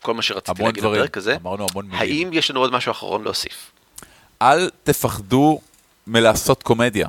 [0.02, 1.36] כל מה שרציתי להגיד דברים, בפרק הזה.
[1.42, 2.00] אמרנו המון מילים.
[2.00, 3.70] האם יש לנו עוד משהו אחרון להוסיף?
[4.42, 5.60] אל תפחדו
[6.06, 7.08] מלעשות קומדיה.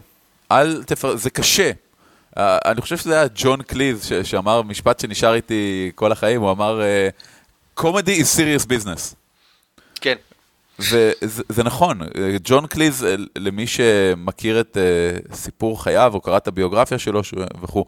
[0.51, 1.71] אל תפחדו, זה קשה.
[1.71, 6.51] Uh, אני חושב שזה היה ג'ון קליז ש- שאמר משפט שנשאר איתי כל החיים, הוא
[6.51, 6.81] אמר,
[7.73, 9.15] קומדי is serious business.
[10.01, 10.15] כן.
[10.79, 11.11] וזה
[11.49, 12.07] זה נכון, אה,
[12.43, 14.77] ג'ון קליז, אה, למי שמכיר את
[15.31, 17.21] uh, סיפור חייו, או קרא את הביוגרפיה שלו
[17.61, 17.85] וכו',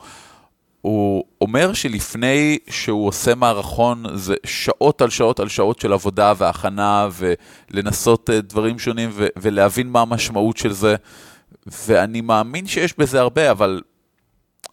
[0.83, 7.07] הוא אומר שלפני שהוא עושה מערכון, זה שעות על שעות על שעות של עבודה והכנה,
[7.71, 10.95] ולנסות uh, דברים שונים, ו- ולהבין מה המשמעות של זה,
[11.85, 13.81] ואני מאמין שיש בזה הרבה, אבל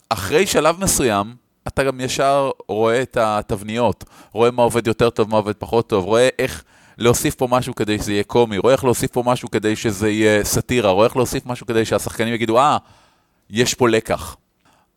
[0.09, 1.35] אחרי שלב מסוים,
[1.69, 6.05] אתה גם ישר רואה את התבניות, רואה מה עובד יותר טוב, מה עובד פחות טוב,
[6.05, 6.65] רואה איך
[6.99, 10.45] להוסיף פה משהו כדי שזה יהיה קומי, רואה איך להוסיף פה משהו כדי שזה יהיה
[10.45, 12.77] סאטירה, רואה איך להוסיף משהו כדי שהשחקנים יגידו, אה,
[13.51, 14.37] יש פה לקח.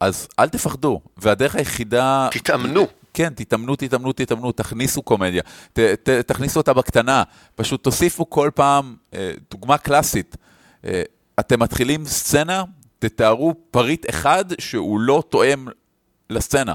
[0.03, 2.27] אז אל תפחדו, והדרך היחידה...
[2.31, 2.87] תתאמנו.
[3.13, 5.41] כן, תתאמנו, תתאמנו, תתאמנו, תכניסו קומדיה,
[5.73, 7.23] ת, ת, תכניסו אותה בקטנה,
[7.55, 10.37] פשוט תוסיפו כל פעם, אה, דוגמה קלאסית,
[10.85, 11.03] אה,
[11.39, 12.63] אתם מתחילים סצנה,
[12.99, 15.67] תתארו פריט אחד שהוא לא תואם
[16.29, 16.73] לסצנה.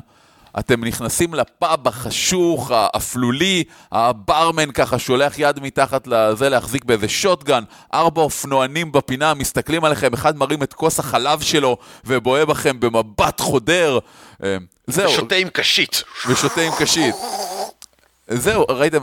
[0.59, 8.23] אתם נכנסים לפאב החשוך, האפלולי, הברמן ככה שולח יד מתחת לזה להחזיק באיזה שוטגן, ארבע
[8.23, 13.99] אופנוענים בפינה מסתכלים עליכם, אחד מרים את כוס החלב שלו ובוהה בכם במבט חודר.
[14.43, 15.11] אה, זהו.
[15.11, 16.03] שותה עם קשית.
[16.29, 17.15] ושותה עם קשית.
[18.29, 19.01] זהו, ראיתם,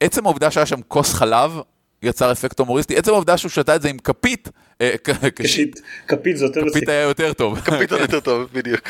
[0.00, 1.60] עצם העובדה שהיה שם כוס חלב
[2.02, 4.48] יצר אפקט הומוריסטי, עצם העובדה שהוא שתה את זה עם כפית,
[4.80, 5.80] אה, קשית, קשית.
[6.08, 6.76] כפית זה יותר מצחיק.
[6.76, 7.60] כפית היה יותר טוב.
[7.60, 8.80] פתאום יותר טוב, בדיוק.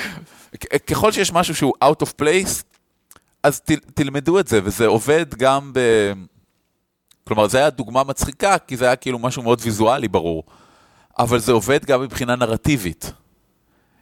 [0.86, 2.62] ככל שיש משהו שהוא out of place,
[3.42, 3.60] אז
[3.94, 5.80] תלמדו את זה, וזה עובד גם ב...
[7.24, 10.42] כלומר, זו הייתה דוגמה מצחיקה, כי זה היה כאילו משהו מאוד ויזואלי, ברור.
[11.18, 13.12] אבל זה עובד גם מבחינה נרטיבית.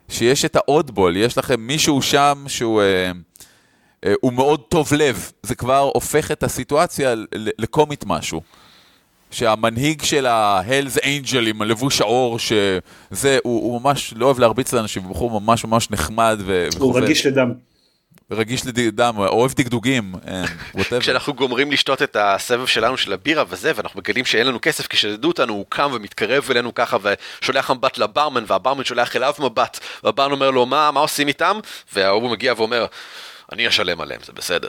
[0.09, 3.13] שיש את האודבול, יש לכם מישהו שם שהוא אה,
[4.05, 8.41] אה, הוא מאוד טוב לב, זה כבר הופך את הסיטואציה לקומית משהו.
[9.31, 15.03] שהמנהיג של ה-Hells Angel עם הלבוש העור, שזה, הוא, הוא ממש לא אוהב להרביץ לאנשים,
[15.03, 17.03] הוא בחור ממש ממש נחמד ו- הוא וחובב.
[17.03, 17.53] רגיש לדם.
[18.31, 20.45] רגיש לדם, אוהב דגדוגים, אה.
[21.01, 25.29] כשאנחנו גומרים לשתות את הסבב שלנו של הבירה וזה, ואנחנו מגלים שאין לנו כסף, כששדדו
[25.29, 26.97] אותנו, הוא קם ומתקרב אלינו ככה,
[27.43, 31.59] ושולח מבט לברמן, והברמן שולח אליו מבט, והברמן אומר לו, מה, מה עושים איתם?
[31.93, 32.87] וההוא מגיע ואומר,
[33.53, 34.69] אני אשלם עליהם, זה בסדר.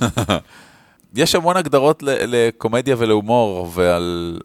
[1.14, 4.38] יש המון הגדרות ל- לקומדיה ולהומור, ועל...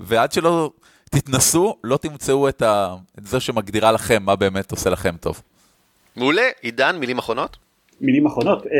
[0.00, 0.70] ועד שלא
[1.10, 2.94] תתנסו, לא תמצאו את, ה...
[3.18, 5.42] את זה שמגדירה לכם מה באמת עושה לכם טוב.
[6.16, 7.56] מעולה, עידן, מילים אחרונות?
[8.00, 8.66] מילים אחרונות.
[8.66, 8.70] אה,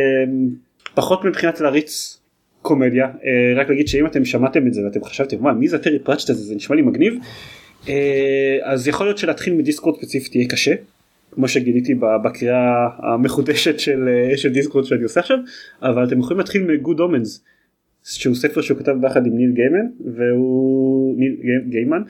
[0.95, 2.19] פחות מבחינת להריץ
[2.63, 3.05] קומדיה.
[3.05, 6.31] אה, רק להגיד שאם אתם שמעתם את זה ואתם חשבתם מה מי זה טרי פרצ'ט
[6.31, 7.15] הזה זה נשמע לי מגניב.
[7.89, 10.75] אה, אז יכול להיות שלהתחיל מדיסקורד ספציפית יהיה קשה.
[11.35, 15.39] כמו שגיליתי בקריאה המחודשת של, אה, של דיסקורד שאני עושה עכשיו
[15.83, 17.45] אבל אתם יכולים להתחיל מגוד אומנס
[18.05, 22.03] שהוא ספר שהוא כתב ביחד עם ניל גיימן והוא ניל גי- גיימן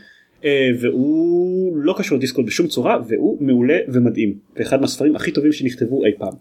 [0.45, 6.05] אה, והוא לא קשור לדיסקורד בשום צורה והוא מעולה ומדהים ואחד מהספרים הכי טובים שנכתבו
[6.05, 6.33] אי פעם.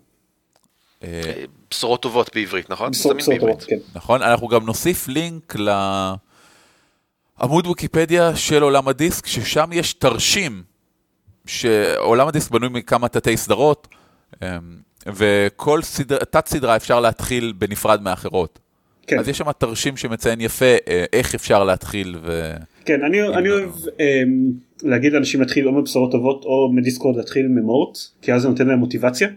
[1.03, 2.91] אה, בשורות טובות בעברית, נכון?
[2.91, 3.17] בשורות.
[3.39, 3.77] טובות, כן.
[3.95, 4.21] נכון?
[4.21, 5.55] אנחנו גם נוסיף לינק
[7.39, 10.63] לעמוד ויקיפדיה של עולם הדיסק, ששם יש תרשים,
[11.47, 13.87] שעולם הדיסק בנוי מכמה תתי סדרות,
[14.43, 14.47] אמ,
[15.15, 18.59] וכל סדר, תת סדרה אפשר להתחיל בנפרד מאחרות.
[19.07, 19.19] כן.
[19.19, 22.51] אז יש שם תרשים שמציין יפה אה, איך אפשר להתחיל ו...
[22.85, 23.69] כן, אני, אני לא- אוהב
[23.99, 24.51] אמ,
[24.83, 28.79] להגיד לאנשים להתחיל או מבשורות טובות או מדיסקורד להתחיל ממורט, כי אז זה נותן להם
[28.79, 29.27] מוטיבציה.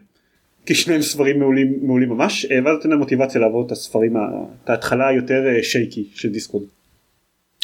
[0.66, 4.14] כי שניהם ספרים מעולים, מעולים ממש, אה, ואז נותן להם מוטיבציה לעבור את הספרים,
[4.64, 6.64] את ההתחלה היותר אה, שייקי של דיסקורד.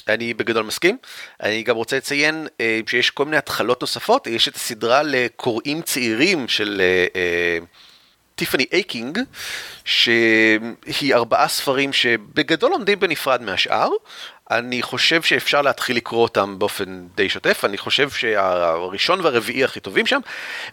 [0.09, 0.97] אני בגדול מסכים.
[1.43, 6.49] אני גם רוצה לציין אה, שיש כל מיני התחלות נוספות, יש את הסדרה לקוראים צעירים
[6.49, 7.59] של אה, אה,
[8.43, 9.19] טיפאני אייקינג,
[9.85, 13.89] שהיא ארבעה ספרים שבגדול עומדים בנפרד מהשאר.
[14.51, 20.07] אני חושב שאפשר להתחיל לקרוא אותם באופן די שוטף, אני חושב שהראשון והרביעי הכי טובים
[20.07, 20.21] שם,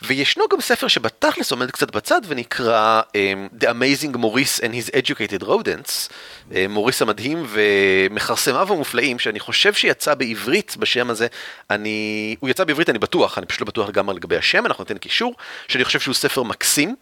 [0.01, 5.43] וישנו גם ספר שבתכלס עומד קצת בצד ונקרא um, The Amazing Maurice and His Educated
[5.43, 6.09] Rodents,
[6.51, 11.28] uh, מוריס המדהים ומכרסמיו המופלאים, שאני חושב שיצא בעברית בשם הזה,
[11.70, 14.97] אני, הוא יצא בעברית אני בטוח, אני פשוט לא בטוח לגמרי לגבי השם, אנחנו ניתן
[14.97, 15.36] קישור,
[15.67, 16.95] שאני חושב שהוא ספר מקסים,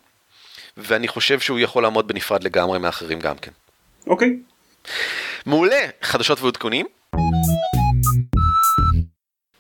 [0.78, 3.51] ואני חושב שהוא יכול לעמוד בנפרד לגמרי מאחרים גם כן.
[4.07, 4.39] אוקיי,
[5.45, 6.86] מעולה, חדשות ועדכונים.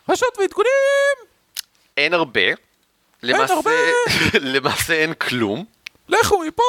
[0.05, 1.17] פשוט ועדכונים!
[1.97, 2.41] אין הרבה.
[3.23, 3.71] למעשה, הרבה.
[4.53, 5.65] למעשה אין כלום.
[6.09, 6.63] לכו מפה!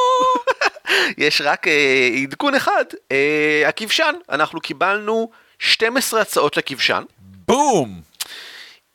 [1.24, 4.14] יש רק אה, עדכון אחד, אה, הכבשן.
[4.30, 7.02] אנחנו קיבלנו 12 הצעות לכבשן,
[7.46, 8.07] בום!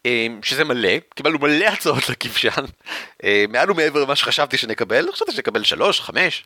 [0.05, 2.65] אה, שזה מלא, קיבלנו מלא הצעות לכבשן,
[3.23, 6.43] אה, מעל ומעבר למה שחשבתי שנקבל, חשבתי שנקבל 3, 5,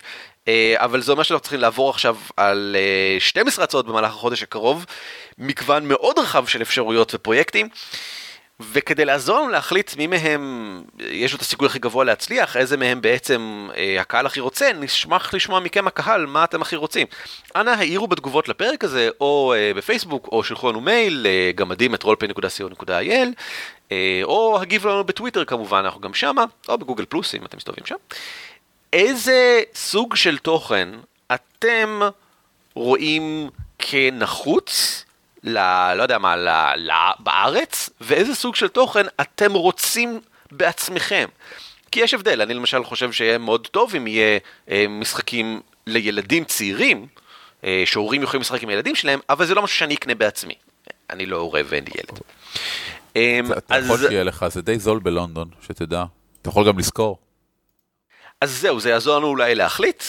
[0.47, 4.85] אה, אבל זה אומר שאנחנו צריכים לעבור עכשיו על אה, 12 הצעות במהלך החודש הקרוב,
[5.37, 7.69] מגוון מאוד רחב של אפשרויות ופרויקטים.
[8.59, 13.01] וכדי לעזור לנו להחליט מי מהם יש לו את הסיכוי הכי גבוה להצליח, איזה מהם
[13.01, 17.07] בעצם אה, הקהל הכי רוצה, נשמח לשמוע מכם הקהל מה אתם הכי רוצים.
[17.55, 22.03] אנא העירו בתגובות לפרק הזה, או אה, בפייסבוק, או שלחו לנו מייל, אה, גמדים את
[22.03, 23.27] rollplay.co.il,
[23.91, 27.85] אה, או הגיבו לנו בטוויטר כמובן, אנחנו גם שמה, או בגוגל פלוס אם אתם מסתובבים
[27.85, 27.95] שם.
[28.93, 30.89] איזה סוג של תוכן
[31.33, 31.99] אתם
[32.73, 33.49] רואים
[33.79, 35.05] כנחוץ,
[35.43, 35.57] ל,
[35.93, 40.19] לא יודע מה, ל, ל, בארץ, ואיזה סוג של תוכן אתם רוצים
[40.51, 41.27] בעצמכם.
[41.91, 44.39] כי יש הבדל, אני למשל חושב שיהיה מאוד טוב אם יהיה
[44.71, 47.07] אה, משחקים לילדים צעירים,
[47.63, 50.53] אה, שהורים יכולים לשחק עם הילדים שלהם, אבל זה לא משהו שאני אקנה בעצמי.
[51.09, 52.19] אני לא הורה ואין לי ילד.
[53.57, 56.03] אתה יכול שיהיה לך, זה די זול בלונדון, שתדע.
[56.41, 57.17] אתה יכול גם לשכור.
[58.41, 60.03] אז זהו, זה יעזור לנו אולי להחליט,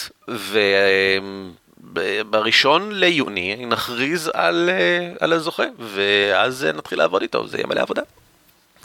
[1.94, 7.80] ובראשון ליוני נכריז על, אה, על הזוכה, ואז אה, נתחיל לעבוד איתו, זה יהיה מלא
[7.80, 8.02] עבודה.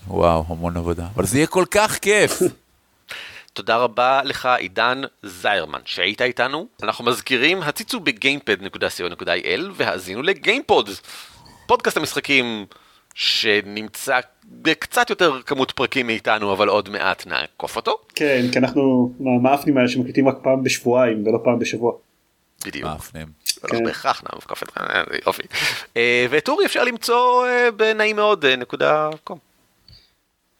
[0.07, 1.05] וואו, המון עבודה.
[1.15, 2.41] אבל זה יהיה כל כך כיף!
[3.53, 6.67] תודה רבה לך עידן זיירמן שהיית איתנו.
[6.83, 10.89] אנחנו מזכירים, הציצו בגיימפד.co.il והאזינו לגיימפוד,
[11.67, 12.65] פודקאסט המשחקים
[13.13, 17.97] שנמצא בקצת יותר כמות פרקים מאיתנו, אבל עוד מעט נעקוף אותו.
[18.15, 21.93] כן, כי אנחנו מהמאפנים האלה שמקליטים רק פעם בשבועיים ולא פעם בשבוע.
[22.65, 22.85] בדיוק.
[22.85, 23.27] מאפנים.
[23.63, 23.85] ולא כן.
[23.85, 24.83] בהכרח נעקוף את זה,
[25.25, 25.43] יופי.
[25.97, 29.37] אה, ואת אורי אפשר למצוא אה, בנעים מאוד אה, נקודה קום.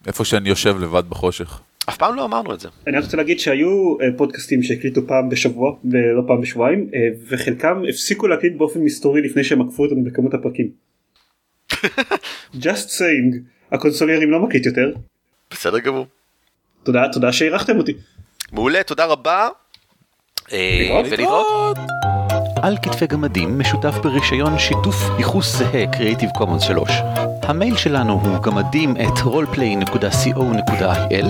[0.08, 1.60] איפה שאני יושב לבד בחושך.
[1.90, 2.70] אף פעם לא אמרנו את זה.
[2.88, 7.00] אני רוצה להגיד שהיו אה, פודקאסטים שהקליטו פעם בשבוע ולא פעם בשבועיים אה,
[7.30, 10.68] וחלקם הפסיקו להקליט באופן מסתורי לפני שהם עקפו אותנו בכמות הפרקים.
[12.54, 13.38] just saying
[13.72, 14.94] הקונסוליירים לא מקליט יותר
[15.52, 16.08] בסדר גמור.
[16.84, 17.94] תודה תודה שאירחתם אותי.
[18.52, 19.50] מעולה, תודה רבה.
[20.52, 21.02] אה.
[21.10, 21.78] ולהתראות.
[22.64, 26.90] על כתפי גמדים משותף ברישיון שיתוף ייחוס זהה Creative Commons 3.
[27.42, 31.26] המייל שלנו הוא גמדים את roleplay.co.il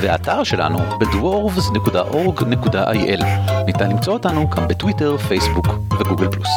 [0.00, 3.24] והאתר שלנו בדוורבס.org.il.
[3.66, 5.66] ניתן למצוא אותנו גם בטוויטר, פייסבוק
[6.00, 6.48] וגוגל פלוס.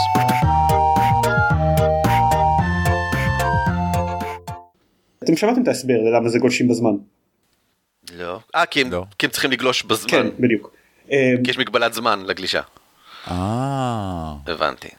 [5.24, 6.96] אתם שמעתם את ההסבר ללמה זה גולשים בזמן.
[8.18, 8.40] לא.
[8.56, 9.04] אה, כי לא.
[9.20, 10.10] כי הם צריכים לגלוש בזמן.
[10.10, 10.77] כן בדיוק.
[11.12, 12.62] אה, כי יש מגבלת זמן לגלישה.
[13.32, 14.34] אה...
[14.48, 14.90] הבנתי.